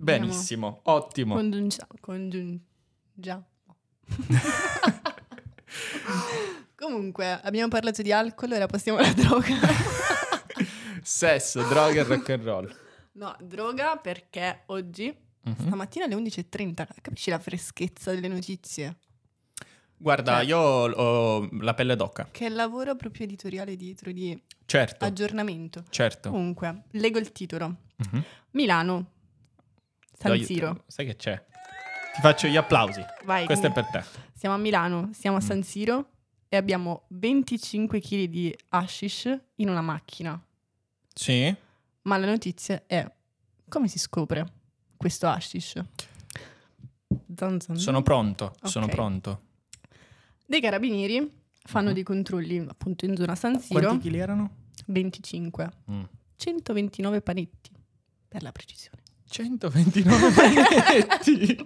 [0.00, 1.34] Benissimo, ottimo.
[1.34, 1.90] Congiungiamo.
[2.00, 3.44] Congiungiamo.
[6.74, 9.54] Comunque, abbiamo parlato di alcol, ora passiamo alla droga.
[11.02, 12.74] Sesso, droga e rock and roll.
[13.12, 15.54] No, droga perché oggi, Mhm.
[15.66, 18.96] stamattina alle 11.30, capisci la freschezza delle notizie?
[19.96, 22.28] Guarda, Cioè- io ho la pelle d'oca.
[22.30, 25.84] Che lavoro proprio editoriale dietro di Certo, aggiornamento.
[25.90, 26.30] certo.
[26.30, 27.76] Comunque, leggo il titolo.
[27.96, 28.24] Mhm.
[28.52, 29.06] Milano,
[30.20, 30.84] San Siro.
[30.86, 31.42] Sai che c'è?
[32.14, 33.02] Ti faccio gli applausi.
[33.24, 34.04] Vai, Questo è per te.
[34.34, 35.46] Siamo a Milano, siamo a Mm.
[35.46, 36.10] San Siro
[36.48, 40.38] e abbiamo 25 kg di hashish in una macchina.
[41.14, 41.54] Sì?
[42.02, 43.10] Ma la notizia è
[43.68, 44.44] come si scopre
[44.96, 45.80] questo hashish?
[47.34, 47.76] Zan zan.
[47.76, 48.90] Sono pronto, sono Ok.
[48.92, 49.42] pronto.
[50.46, 51.30] Dei carabinieri
[51.62, 51.94] fanno Mhm.
[51.94, 53.80] dei controlli appunto in zona San Siro.
[53.80, 54.56] Quanti chili erano?
[54.86, 55.70] 25.
[55.90, 56.02] Mm.
[56.36, 57.70] 129 panetti,
[58.28, 58.99] per la precisione.
[59.30, 61.16] 129 panetti.
[61.22, 61.64] Quindi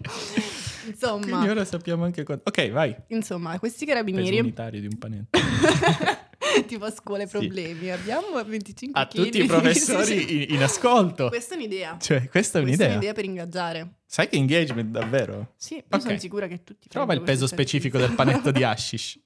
[0.87, 2.48] Insomma, ora sappiamo anche quanto.
[2.48, 2.94] Ok, vai.
[3.09, 5.38] insomma questi Peso carabinieri, unitario di un panetto.
[6.66, 7.38] tipo a scuola i Sì.
[7.38, 11.29] problemi, abbiamo 25 A chili tutti i professori in, in ascolto.
[11.29, 11.96] Questa è un'idea.
[11.98, 12.88] Cioè, questa Questa è è un'idea.
[12.90, 13.94] un'idea per ingaggiare.
[14.06, 15.52] Sai che engagement davvero?
[15.56, 16.00] Sì, io Ok.
[16.02, 19.18] sono sicura che tutti Trova il peso specifico del panetto di hashish.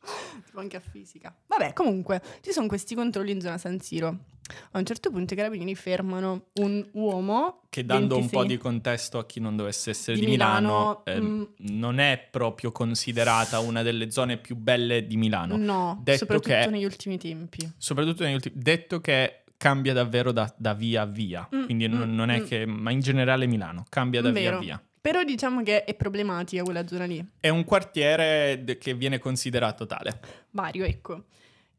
[0.47, 1.35] tipo anche a fisica.
[1.47, 4.19] Vabbè, comunque, ci sono questi controlli in zona San Siro.
[4.71, 8.57] A un certo punto i carabinieri fermano un uomo Che dando un 26 po' di
[8.57, 11.77] contesto a chi non dovesse essere Di di, Milano, Milano, ehm, mm.
[11.77, 15.55] non è proprio considerata una delle zone più belle di Milano.
[15.59, 17.71] No, Detto soprattutto che- negli ultimi tempi.
[17.77, 18.55] Soprattutto negli ultimi...
[18.57, 21.47] Detto che cambia davvero da, da via a via.
[21.55, 22.45] Mm, Quindi non, mm, non è mm.
[22.47, 22.65] che...
[22.65, 24.41] Ma in generale Milano cambia da Vero.
[24.41, 24.83] via a via.
[25.01, 27.25] Però diciamo che è problematica quella zona lì.
[27.39, 30.21] È un quartiere de- che viene considerato tale.
[30.51, 31.25] Mario, ecco.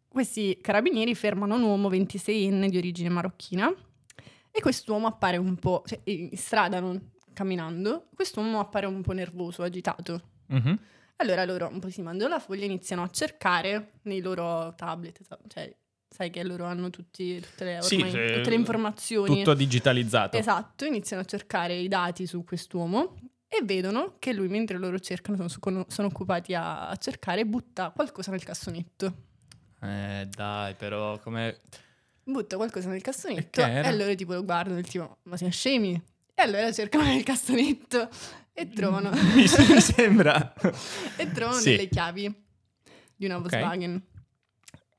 [0.07, 3.73] Questi carabinieri fermano un uomo 26enne di origine marocchina
[4.51, 9.63] e quest'uomo appare un po', cioè in strada, non camminando, quest'uomo appare un po' nervoso,
[9.63, 10.21] agitato.
[10.47, 10.79] Mhm.
[11.17, 15.21] Allora loro un po' si mandano la foglia e iniziano a cercare nei loro tablet,
[15.47, 15.73] cioè
[16.09, 19.37] sai che loro hanno tutti, tutte, le, Sì, ormai, se- tutte le informazioni.
[19.37, 20.37] Tutto digitalizzato.
[20.37, 23.15] Esatto, iniziano a cercare i dati su quest'uomo
[23.47, 28.31] e vedono che lui, mentre loro cercano, sono, sono occupati a, a cercare, butta qualcosa
[28.31, 29.13] nel cassonetto.
[29.81, 31.59] Eh, dai, però come...
[32.23, 35.93] Butta qualcosa nel cassonetto E e, loro tipo lo guardano del tipo, ma siamo scemi?
[36.35, 38.07] E allora cercano nel cassonetto
[38.53, 40.53] e trovano, mi, sembra...
[41.17, 41.71] e trovano Sì.
[41.71, 42.43] delle chiavi
[43.15, 43.41] di una Ok.
[43.49, 44.03] Volkswagen.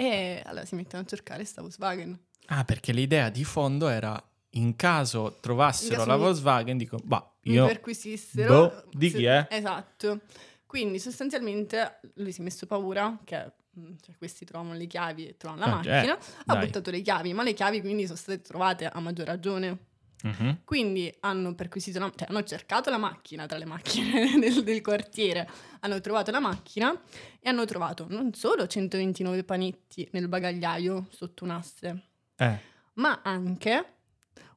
[0.01, 2.19] E allora si mettono a cercare sta Volkswagen.
[2.47, 4.19] Ah, perché l'idea di fondo era
[4.55, 7.67] in caso trovassero In caso la mi- Volkswagen, dico, bah, mi io...
[7.67, 8.55] perquisissero.
[8.69, 9.47] Boh, di chi è?
[9.51, 10.21] Esatto.
[10.65, 15.37] Quindi sostanzialmente lui si è messo paura che mm, cioè, questi trovano le chiavi e
[15.37, 16.65] trovano la Ah, macchina, ha dai.
[16.65, 19.77] buttato le chiavi, ma le chiavi quindi sono state trovate a maggior ragione.
[20.23, 20.61] Mhm.
[20.65, 25.49] Quindi hanno perquisito, la- cioè hanno cercato la macchina tra le macchine del, del quartiere,
[25.81, 26.93] hanno trovato la macchina
[27.41, 32.59] e hanno trovato non solo 129 panetti nel bagagliaio sotto un asse, Eh,
[32.95, 33.95] ma anche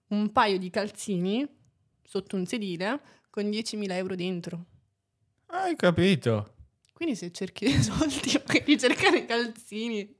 [0.07, 1.47] un paio di calzini
[2.03, 2.99] sotto un sedile
[3.29, 4.65] con 10.000 euro dentro.
[5.47, 6.55] hai capito.
[6.93, 10.15] Quindi se cerchi dei soldi, magari cercare i calzini.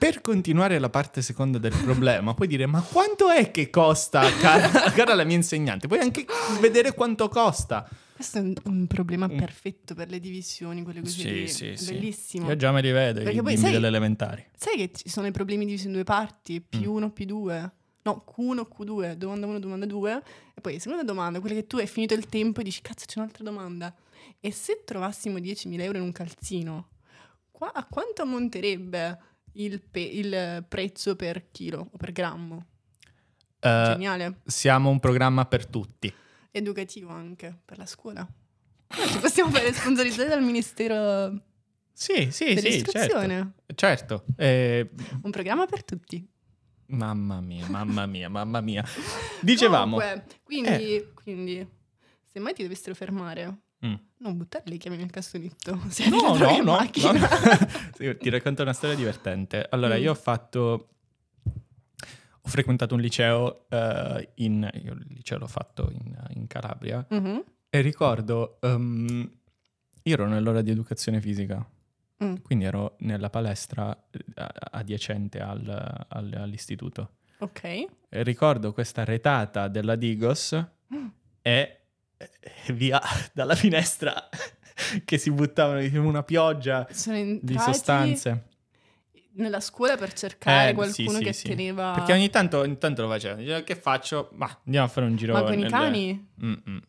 [0.00, 4.68] Per continuare la parte seconda del problema, puoi dire: Ma quanto è che costa, cara,
[4.92, 5.88] cara la mia insegnante?
[5.88, 6.24] Puoi anche
[6.58, 7.86] vedere quanto costa.
[8.14, 11.20] Questo è un, un problema perfetto per le divisioni, quelle così.
[11.20, 11.48] Sì, lì.
[11.48, 11.92] sì, sì.
[11.92, 12.48] Bellissimo.
[12.48, 14.42] Io già me li vedo, Perché i poi sai- delle elementari.
[14.56, 16.64] Sai che ci sono i problemi divisi in due parti?
[16.74, 16.80] Mm.
[16.80, 17.70] P1, P2.
[18.02, 20.22] No, Q1, Q2, domanda 1, domanda 2.
[20.54, 23.18] E poi seconda domanda, quella che tu hai finito il tempo e dici, cazzo c'è
[23.18, 23.94] un'altra domanda.
[24.40, 26.88] E se trovassimo 10.000 euro in un calzino,
[27.50, 32.66] qua a quanto ammonterebbe il, pe- il prezzo per chilo o per grammo?
[33.60, 34.40] Eh, Geniale.
[34.46, 36.12] siamo un programma per tutti.
[36.50, 38.26] Educativo anche, per la scuola.
[38.88, 41.42] Eh, Ci possiamo fare sponsorizzare dal Ministero
[41.92, 42.60] Sì, sì, sì, certo.
[42.62, 43.52] dell'Istruzione.
[43.74, 44.24] Certo.
[44.36, 44.90] Eh,
[45.22, 46.26] Un programma per tutti.
[46.86, 48.84] mamma mia, mamma mia, mamma mia.
[49.40, 49.98] Dicevamo...
[49.98, 51.68] Comunque, quindi, quindi,
[52.24, 53.94] se mai ti dovessero fermare, Mm.
[54.20, 55.80] Non buttare le chiavi nel cassonetto.
[55.88, 56.78] Se No, no, no, no.
[57.96, 59.66] Sì, Ti racconto una storia divertente.
[59.70, 60.02] Allora, Mm.
[60.02, 60.88] io ho fatto...
[62.42, 64.68] Ho frequentato un liceo eh, in...
[64.82, 67.44] Io il liceo l'ho fatto in, in Calabria Mhm.
[67.70, 68.58] e ricordo...
[68.60, 69.30] ehm,
[70.02, 71.64] io ero nell'ora di educazione fisica,
[72.22, 72.36] Mm.
[72.42, 74.20] quindi ero nella palestra eh,
[74.72, 77.16] adiacente al- al- all'istituto.
[77.38, 77.62] Ok.
[77.64, 80.54] E ricordo questa retata della Digos
[80.94, 81.06] Mm.
[81.40, 81.79] e
[82.72, 83.00] via
[83.32, 84.28] dalla finestra
[85.04, 86.86] che si buttavano in una pioggia
[87.40, 88.48] di sostanze.
[89.32, 91.48] nella scuola per cercare Eh, qualcuno sì, sì, che sì.
[91.48, 91.92] teneva...
[91.94, 93.40] Perché ogni tanto, ogni tanto lo facevano.
[93.40, 94.30] Dicevano, che faccio?
[94.34, 95.32] Ma andiamo a fare un giro.
[95.32, 96.28] Ma con i nel- cani?
[96.44, 96.80] Mm-mm.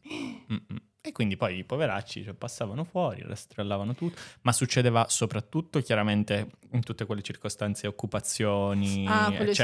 [0.52, 0.78] Mm-mm.
[1.04, 4.20] E quindi poi i poveracci cioè, passavano fuori, rastrellavano tutto.
[4.42, 9.62] Ma succedeva soprattutto, chiaramente, in tutte quelle circostanze, occupazioni, Ah, quello sì.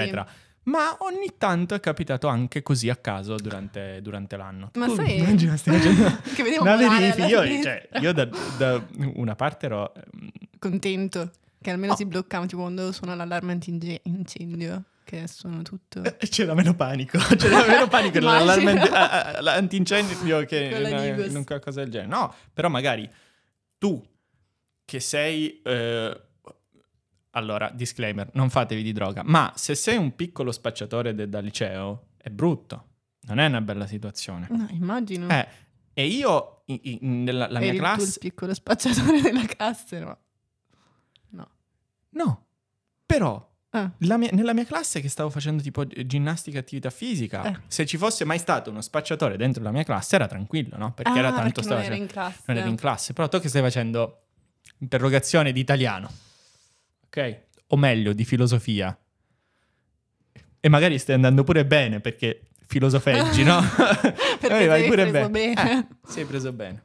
[0.68, 4.72] Ma ogni tanto è capitato anche così a caso durante, durante l'anno.
[4.76, 7.26] Ma Tu sai- immagina, stai facendo che vedevo una verifica.
[7.26, 8.28] Io, cioè, io da,
[8.58, 9.94] da una parte ero...
[9.94, 11.32] ehm, Contento.
[11.62, 11.96] Che almeno Oh.
[11.96, 13.72] si bloccavano, tipo quando suona l'allarme anti
[14.04, 16.04] antincendio, che suono tutto...
[16.04, 18.96] Eh, C'era meno panico, c'era meno panico nell'allarme Immagino.
[18.96, 22.10] anti- a- a- antincendio che un qualcosa del genere.
[22.12, 23.10] No, però magari
[23.78, 24.06] tu
[24.86, 25.62] che sei...
[25.64, 26.22] eh,
[27.38, 32.08] allora, disclaimer, non fatevi di droga, ma se sei un piccolo spacciatore de- da liceo,
[32.18, 32.86] è brutto,
[33.28, 34.48] non è una bella situazione.
[34.50, 35.30] No, immagino.
[35.30, 35.48] Eh,
[35.94, 38.20] e io, in- in- nella la mia Eri tu il classe...
[38.20, 40.18] piccolo spacciatore della classe, no?
[41.30, 41.50] No.
[42.12, 42.46] No,
[43.06, 43.92] però Ah.
[43.98, 47.60] Mia- nella mia classe che stavo facendo tipo ginnastica e attività fisica, Eh.
[47.68, 50.94] se ci fosse mai stato uno spacciatore dentro la mia classe era tranquillo, no?
[50.94, 52.42] Perché Ah, era tanto perché non era facendo- in classe.
[52.48, 54.22] non eri in classe, però tu che stai facendo
[54.80, 56.10] interrogazione di italiano,
[57.08, 57.42] ok?
[57.68, 58.98] O meglio, di filosofia.
[60.60, 63.60] E magari stai andando pure bene perché filosofeggi, no?
[64.40, 65.54] Perché vai pure preso bene.
[65.54, 65.80] bene.
[65.80, 66.84] Eh, sei preso bene.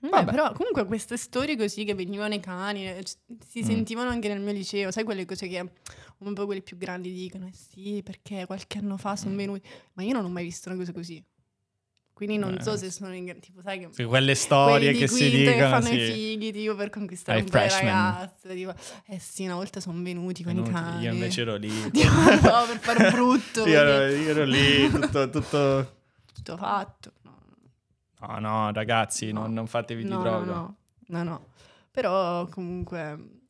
[0.00, 0.30] Vabbè, Vabbè.
[0.32, 3.14] però comunque queste storie così che venivano i cani eh, c-
[3.48, 3.64] si Mm.
[3.64, 5.64] sentivano anche nel mio liceo, sai quelle cose che
[6.18, 9.14] un po' quelli più grandi dicono, eh sì, perché qualche anno fa Mm.
[9.14, 11.24] sono venuti, ma io non ho mai visto una cosa così.
[12.14, 15.30] Quindi non Eh, so se sono in tipo, sai che Sì, quelle storie che si
[15.30, 15.94] quinta che dicono, fanno sì.
[15.94, 18.74] i figli tipo per conquistare Ai un po' le ragazze, tipo,
[19.06, 21.02] eh sì, una volta sono venuti con i Venuti, cani.
[21.04, 21.70] Io invece ero lì.
[21.90, 25.30] Tipo, no, per fare brutto, io, ero, io ero lì, tutto...
[25.30, 25.96] tutto...
[26.32, 27.12] tutto fatto.
[27.22, 27.38] No,
[28.20, 29.40] No, no, ragazzi, No.
[29.40, 30.44] non, non fatevi di no, droga.
[30.52, 30.76] no,
[31.08, 31.46] no, no.
[31.90, 33.40] Però comunque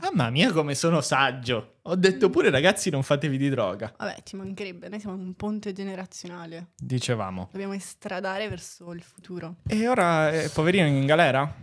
[0.00, 1.78] Mamma mia, come sono saggio.
[1.82, 3.92] Ho detto pure, ragazzi, non fatevi di droga.
[3.98, 7.48] Vabbè, ci mancherebbe, noi siamo un ponte generazionale, Dicevamo.
[7.50, 9.56] dobbiamo estradare verso il futuro.
[9.66, 11.54] E ora, eh, poverino in galera?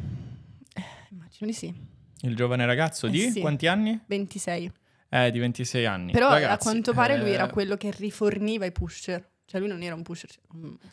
[1.11, 1.73] Immagino di sì.
[2.21, 3.39] Il giovane ragazzo Eh di sì.
[3.39, 3.99] quanti anni?
[4.05, 4.71] 26.
[5.09, 6.11] Eh, di 26 anni.
[6.11, 9.25] Però a Ragazzi, quanto pare lui eh, era quello che riforniva i pusher.
[9.45, 10.29] Cioè lui non era un pusher.
[10.29, 10.41] cioè,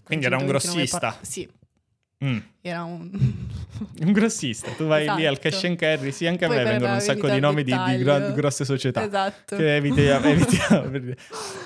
[0.04, 0.98] Quindi era un 129 grossista.
[0.98, 1.48] par- sì,
[2.24, 3.10] mm, era un...
[4.00, 4.70] un grossista.
[4.72, 5.48] Tu vai lì al Esatto.
[5.48, 6.12] cash and carry.
[6.12, 9.04] Sì, anche a Poi me vengono un sacco di nomi di, di gro- grosse società.
[9.04, 9.56] esatto.
[9.56, 11.16] Che evitiamo, evitiamo per.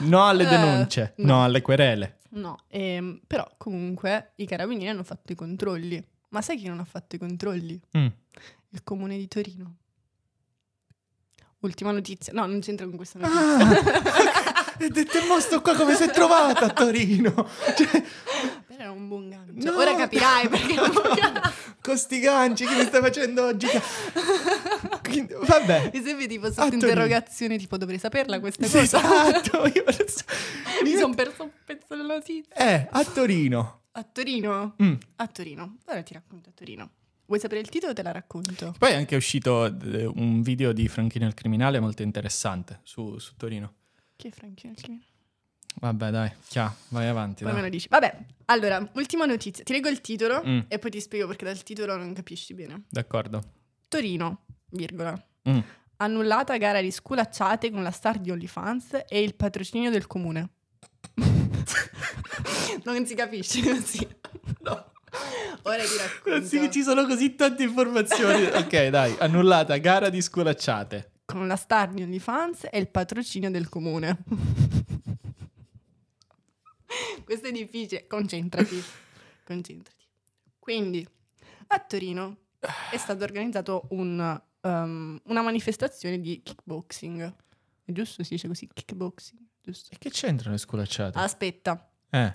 [0.01, 1.27] No alle Eh, denunce, no.
[1.27, 1.45] no.
[1.45, 2.17] alle querele.
[2.31, 6.05] No, ehm, però comunque i carabinieri hanno fatto i controlli.
[6.31, 7.81] Ma sai chi non ha fatto i controlli?
[7.97, 8.07] Mm.
[8.71, 9.77] Il comune di Torino.
[11.61, 12.33] Ultima notizia.
[12.35, 14.47] No, non c'entra con questa notizia.
[14.79, 17.33] Ah, e detto, mo sto qua come si è trovata a Torino?
[17.77, 18.05] Cioè,
[18.79, 19.71] Però era un buon gancio.
[19.73, 19.77] No.
[19.77, 21.53] Ora capirai perché un buon gancio.
[21.83, 23.67] con sti ganci che mi stai facendo oggi?
[25.03, 25.91] Quindi, Vabbè.
[25.95, 26.87] Mi sembri tipo sotto Torino.
[26.87, 28.99] interrogazione, tipo dovrei saperla questa Sì, cosa.
[29.01, 29.67] esatto.
[29.67, 30.25] Io adesso-
[30.85, 32.55] Mi sono perso un pezzo della notizia.
[32.55, 33.83] Eh, a Torino.
[33.93, 34.77] A Torino?
[34.83, 34.95] Mm.
[35.17, 35.77] A Torino.
[35.87, 36.91] Ora ti racconto a Torino.
[37.27, 38.75] Vuoi sapere il titolo o te la racconto?
[38.79, 43.35] Poi è anche uscito eh, un video di Franchino il criminale molto interessante su, su
[43.37, 43.75] Torino.
[44.17, 45.07] Chi è Franchino il criminale?
[45.81, 47.43] Vabbè, dai, chia, vai avanti.
[47.45, 47.61] Poi dai.
[47.61, 47.89] me lo dici.
[47.89, 49.63] Vabbè, allora, ultima notizia.
[49.65, 50.61] Ti leggo il titolo Mm.
[50.69, 52.85] e poi ti spiego perché dal titolo non capisci bene.
[52.89, 53.43] D'accordo.
[53.89, 55.15] Torino, virgola.
[55.49, 55.59] Mm.
[55.99, 60.49] Annullata gara di sculacciate con la star di OnlyFans e il patrocinio del comune.
[62.85, 64.07] non si capisce così.
[64.61, 64.93] No.
[65.63, 66.47] Ora ti racconto.
[66.47, 68.45] Sì, ci sono così tante informazioni.
[68.55, 71.13] ok, dai, annullata, gara di sculacciate.
[71.25, 74.19] Con la star di OnlyFans e il patrocinio del comune.
[77.25, 78.07] Questo è difficile.
[78.07, 78.83] Concentrati.
[79.45, 80.05] Concentrati.
[80.59, 81.07] Quindi,
[81.69, 82.37] a Torino
[82.91, 87.35] è stato organizzato un, um, una manifestazione di kickboxing.
[87.85, 88.69] È giusto si dice così?
[88.73, 89.95] Kickboxing, giusto?
[89.95, 91.19] E che c'entrano le sculacciate?
[91.19, 91.91] Aspetta.
[92.11, 92.31] Eh.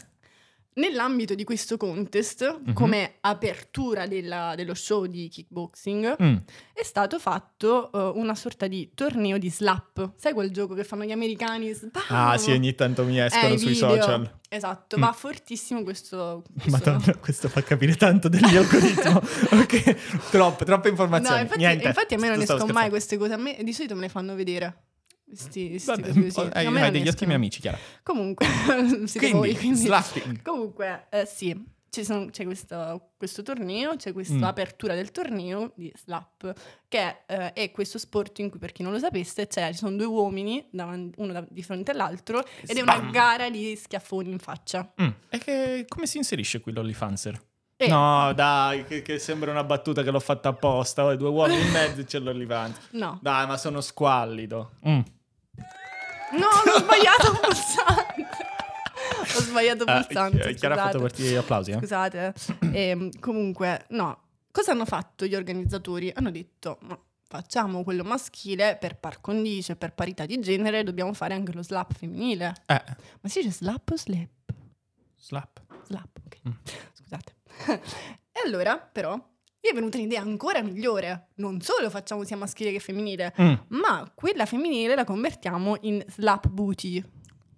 [0.76, 2.74] Nell'ambito di questo contest, Mhm.
[2.74, 6.36] come apertura della- dello show di kickboxing, Mm.
[6.74, 10.14] è stato fatto eh, una sorta di torneo di slap.
[10.16, 11.74] Sai quel gioco che fanno gli americani?
[11.74, 12.02] Spam!
[12.10, 13.90] Ah, sì, ogni tanto mi escono Eh, sui video.
[13.96, 14.40] social.
[14.50, 15.02] Esatto, Mm.
[15.02, 16.44] va fortissimo questo...
[16.54, 19.22] questo- Madonna, questo fa capire tanto del mio algoritmo.
[19.62, 21.36] ok, troppe, troppe informazioni.
[21.38, 24.02] No, infatti, infatti a me non escono mai queste cose, a me di solito me
[24.02, 24.76] le fanno vedere.
[25.36, 27.78] Sti, sti Vabbè, oh, hai, hai degli ottimi amici, Chiara.
[28.04, 28.46] Comunque,
[29.06, 29.80] siete Quindi, voi, quindi...
[29.80, 30.42] slapping.
[30.42, 34.44] Comunque, eh, sì, ci sono- c'è questo, questo torneo, c'è questa Mm.
[34.44, 36.54] apertura del torneo di slap,
[36.88, 39.96] che eh, è questo sport in cui, per chi non lo sapesse, c'è, ci sono
[39.96, 44.40] due uomini, davan- uno da- di fronte all'altro, ed è una gara di schiaffoni in
[44.40, 44.92] faccia.
[45.02, 45.08] Mm.
[45.30, 47.40] E che, come si inserisce qui l'Olifanser?
[47.76, 51.04] E- No, dai, che, che sembra una battuta che l'ho fatta apposta.
[51.06, 52.82] Oh, due uomini in mezzo e c'è l'Olifanser.
[52.92, 54.74] No, Dai, ma sono squallido.
[54.88, 55.00] Mm.
[56.38, 58.28] No, l'ho sbagliato pulsante.
[59.36, 60.54] Ho sbagliato Ah, pulsante.
[60.54, 61.78] Chiara ha fatto partire gli applausi, eh?
[61.78, 62.34] Scusate.
[62.74, 64.20] Ehm, comunque, no.
[64.52, 66.12] Cosa hanno fatto gli organizzatori?
[66.14, 71.34] Hanno detto, ma facciamo quello maschile per par condicio, per parità di genere, dobbiamo fare
[71.34, 72.54] anche lo slap femminile.
[72.68, 72.84] Eh,
[73.22, 74.30] Ma si dice slap o slap?
[75.18, 75.62] slap.
[75.86, 76.38] Slap, ok.
[76.48, 76.52] Mm.
[76.94, 77.34] Scusate.
[78.32, 79.20] e allora, però,
[79.64, 81.28] mi è venuta un'idea ancora migliore.
[81.36, 83.54] Non solo facciamo sia maschile che femminile, Mm.
[83.70, 87.02] ma quella femminile la convertiamo in slap booty.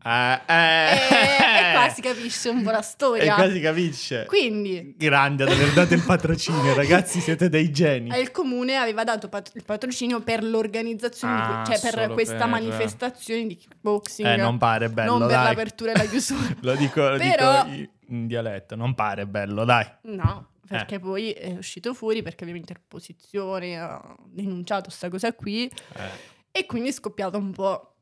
[0.08, 1.70] Eh, E, eh.
[1.72, 3.34] e qua si capisce un po' la E storia.
[3.34, 4.26] qua si capisce.
[4.28, 8.12] Quindi, Grande ad aver dato il patrocinio, ragazzi, siete dei geni.
[8.12, 12.36] Eh, il comune aveva dato pat- il patrocinio per l'organizzazione, di Ah, cioè per questa
[12.38, 14.28] per- manifestazione di kickboxing.
[14.28, 15.44] Eh, non pare bello, Non per dai.
[15.46, 16.50] l'apertura e la chiusura.
[16.62, 19.88] Lo dico, lo Però- dico in dialetto, non pare bello, dai.
[20.04, 20.68] No, Eh.
[20.68, 26.66] perché poi è uscito fuori perché aveva interposizione, ha denunciato questa cosa qui Eh, e
[26.66, 27.96] quindi è scoppiato un po'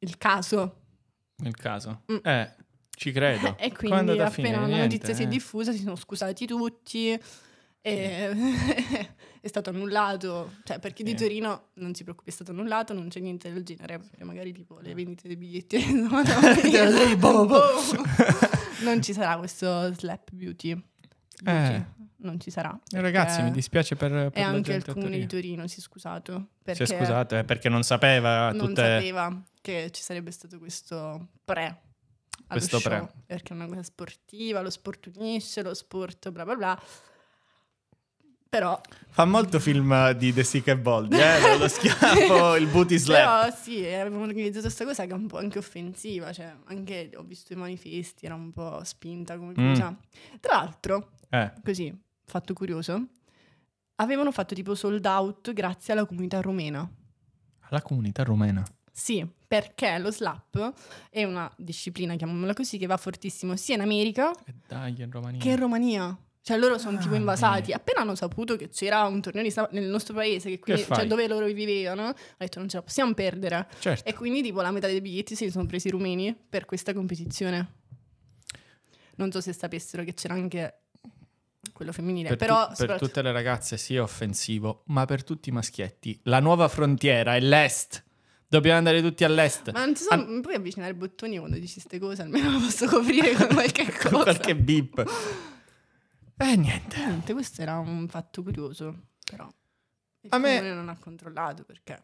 [0.00, 0.82] il caso.
[1.36, 2.02] nel caso.
[2.12, 2.16] Mm.
[2.22, 2.54] Eh,
[2.96, 3.56] ci credo.
[3.58, 4.56] E quindi appena finire?
[4.56, 5.28] la Niente, notizia si è eh.
[5.28, 7.18] diffusa si sono scusati tutti.
[7.86, 8.30] E
[9.40, 11.14] è stato annullato, cioè per chi di.
[11.14, 14.78] Torino non si preoccupi, è stato annullato, non c'è niente del genere, perché magari tipo
[14.80, 17.44] le vendite dei biglietti no, no, boh.
[17.46, 17.80] boh.
[18.84, 20.82] non ci sarà questo slap beauty.
[21.44, 21.84] Eh.
[22.16, 22.78] Non ci sarà.
[22.90, 25.66] Eh, Ragazzi, mi dispiace per, per E anche il comune di Torino.
[25.66, 28.82] Si è scusato Si perché è scusato, eh, perché non sapeva non tutte...
[28.82, 31.80] sapeva che ci sarebbe stato questo pre.
[32.46, 33.10] Questo show, pre.
[33.26, 36.82] Perché è una cosa sportiva, lo sport unisce, lo sport bla bla bla.
[38.54, 41.58] Però, Fa molto film di The Sick e Boldi, eh?
[41.58, 43.48] Lo schiaffo, il booty slap.
[43.48, 47.22] però sì, avevano organizzato questa cosa che è un po' anche offensiva, cioè anche ho
[47.24, 49.74] visto i manifesti, era un po' spinta come Mm.
[49.74, 49.96] Tra
[50.52, 51.92] l'altro, Eh, così,
[52.24, 53.06] fatto curioso,
[53.96, 56.88] avevano fatto tipo sold out grazie alla comunità rumena.
[57.70, 58.62] la comunità rumena.
[58.92, 60.72] Sì, perché lo slap
[61.10, 64.94] è una disciplina, chiamiamola così, che va fortissimo sia in America E dai, in
[65.38, 66.16] che in Romania.
[66.46, 67.60] Cioè loro sono tipo Ah, invasati.
[67.62, 67.72] bene.
[67.74, 70.98] Appena hanno saputo che c'era un torneo slap nel nostro paese, che quindi, fai?
[70.98, 73.66] cioè, dove loro vivevano, hanno detto non ce la possiamo perdere.
[73.78, 74.06] Certo.
[74.06, 76.92] E quindi tipo la metà dei biglietti se li sono presi i rumeni per questa
[76.92, 77.72] competizione.
[79.16, 80.80] Non so se sapessero che c'era anche
[81.72, 85.48] quello femminile, Per, però tu- per tutte le ragazze sì è offensivo, ma per tutti
[85.48, 88.02] i maschietti la nuova frontiera è l'est.
[88.46, 89.72] Dobbiamo andare tutti all'est.
[89.72, 92.86] Ma non ti so, non puoi avvicinare i bottoni quando dici queste cose, almeno posso
[92.86, 94.08] coprire con qualche cosa.
[94.10, 95.04] Con qualche beep.
[96.36, 96.96] Eh niente.
[96.98, 98.94] Niente, questo era un fatto curioso,
[99.24, 99.46] però
[100.22, 102.02] il A me- non ha controllato perché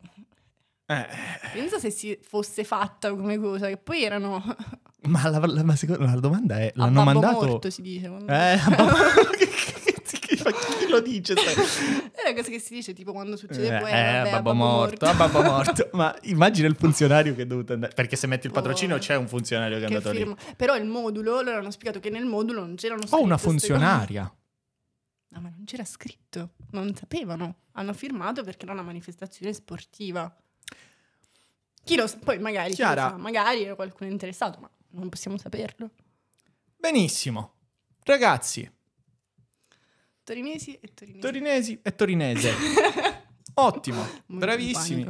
[0.87, 1.07] Eh,
[1.53, 4.43] pensa se si fosse fatta come cosa, che poi erano
[5.03, 7.47] ma la, la- ma secondo- la domanda è, l'hanno mandato...
[7.47, 8.09] morto si dice.
[8.09, 11.35] quando- Eh, a babbo- che, che- che- ma chi lo dice?
[12.31, 15.15] una cosa che si dice tipo quando succede Eh, poi, eh, vabbè, babbo morto, a
[15.15, 15.89] babbo morto.
[15.93, 17.93] Ma immagina il funzionario che è dovuto andare.
[17.95, 18.99] Perché se metti il patrocinio Oh.
[18.99, 20.19] c'è un funzionario che è andato lì.
[20.19, 20.37] firma.
[20.57, 24.23] Però il modulo, loro hanno spiegato che nel modulo non c'erano scritte una queste funzionaria.
[24.23, 24.39] cose.
[25.33, 27.57] No, ma non c'era scritto, non sapevano.
[27.73, 30.35] Hanno firmato perché era una manifestazione sportiva.
[31.85, 32.19] Chi lo sa?
[32.19, 33.11] Poi magari, chi lo Chiara.
[33.11, 35.91] sa, magari era qualcuno interessato, ma non possiamo saperlo.
[36.77, 37.55] Benissimo.
[38.03, 38.69] Ragazzi,
[40.31, 41.21] Torinesi e torinesi.
[41.21, 42.53] torinesi e torinese.
[43.55, 45.05] Ottimo, Molto bravissimi.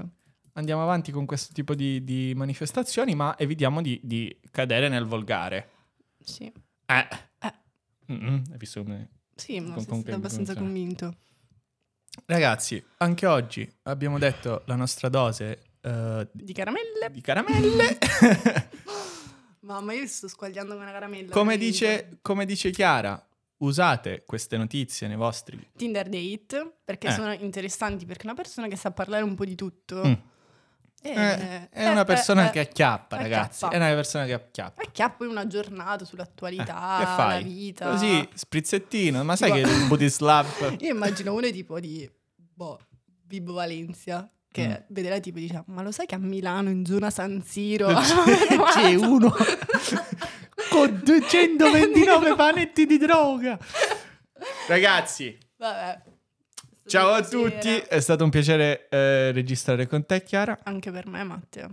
[0.54, 5.68] andiamo avanti con questo tipo di, di manifestazioni, ma evitiamo di, di cadere nel volgare.
[6.24, 6.44] Sì.
[6.86, 7.08] Eh.
[7.38, 7.52] Eh.
[8.12, 9.10] Mm-mm, hai visto come...
[9.34, 11.14] Sì, ma Con- sei con- stato abbastanza con- convinto.
[12.24, 17.08] Ragazzi, anche oggi abbiamo detto la nostra dose eh, Di caramelle?
[17.12, 17.98] di caramelle.
[19.60, 21.30] Mamma, io sto squagliando con una caramella.
[21.30, 23.22] come, dice, come dice Chiara,
[23.60, 25.58] usate queste notizie nei vostri...
[25.76, 27.12] Tinder date, perché Eh.
[27.12, 29.96] sono interessanti, perché una persona che sa parlare un po' di tutto...
[30.04, 30.12] Mm.
[31.02, 33.64] eh, Eh, è eh, una persona eh, che acchiappa, eh, ragazzi.
[33.64, 33.74] acchiappa.
[33.84, 34.82] È una persona che acchiappa.
[34.82, 37.42] Acchiappo in una giornata Eh, sull'attualità, fai?
[37.42, 37.90] la vita.
[37.90, 39.22] Così, sprizzettino.
[39.24, 40.76] Ma sai Tipo- che il booty slap...
[40.80, 42.78] Io immagino uno tipo di, boh,
[43.26, 44.72] Vibo Valencia, che Mm.
[44.88, 47.88] vede la tipo e dice, ma lo sai che a Milano, in zona San Siro...
[48.72, 49.32] C'è uno
[50.70, 53.58] con 229 panetti di droga.
[54.68, 56.02] Ragazzi, Vabbè.
[56.86, 57.76] ciao a tutti.
[57.76, 60.58] È stato un piacere eh, registrare con te, Chiara.
[60.62, 61.68] Anche per me, Matteo.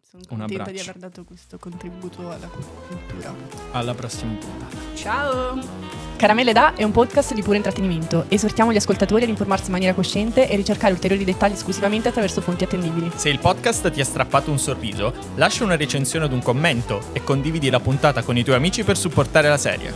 [0.00, 3.34] Sono Un contenta di aver dato questo contributo alla cultura.
[3.70, 4.76] Alla prossima puntata.
[4.94, 6.01] Ciao!
[6.22, 8.26] Caramelle Da è un podcast di puro intrattenimento.
[8.28, 12.62] Esortiamo gli ascoltatori ad informarsi in maniera cosciente e ricercare ulteriori dettagli esclusivamente attraverso fonti
[12.62, 13.10] attendibili.
[13.16, 17.24] Se il podcast ti ha strappato un sorriso, lascia una recensione ad un commento e
[17.24, 19.92] condividi la puntata con i tuoi amici per supportare la serie.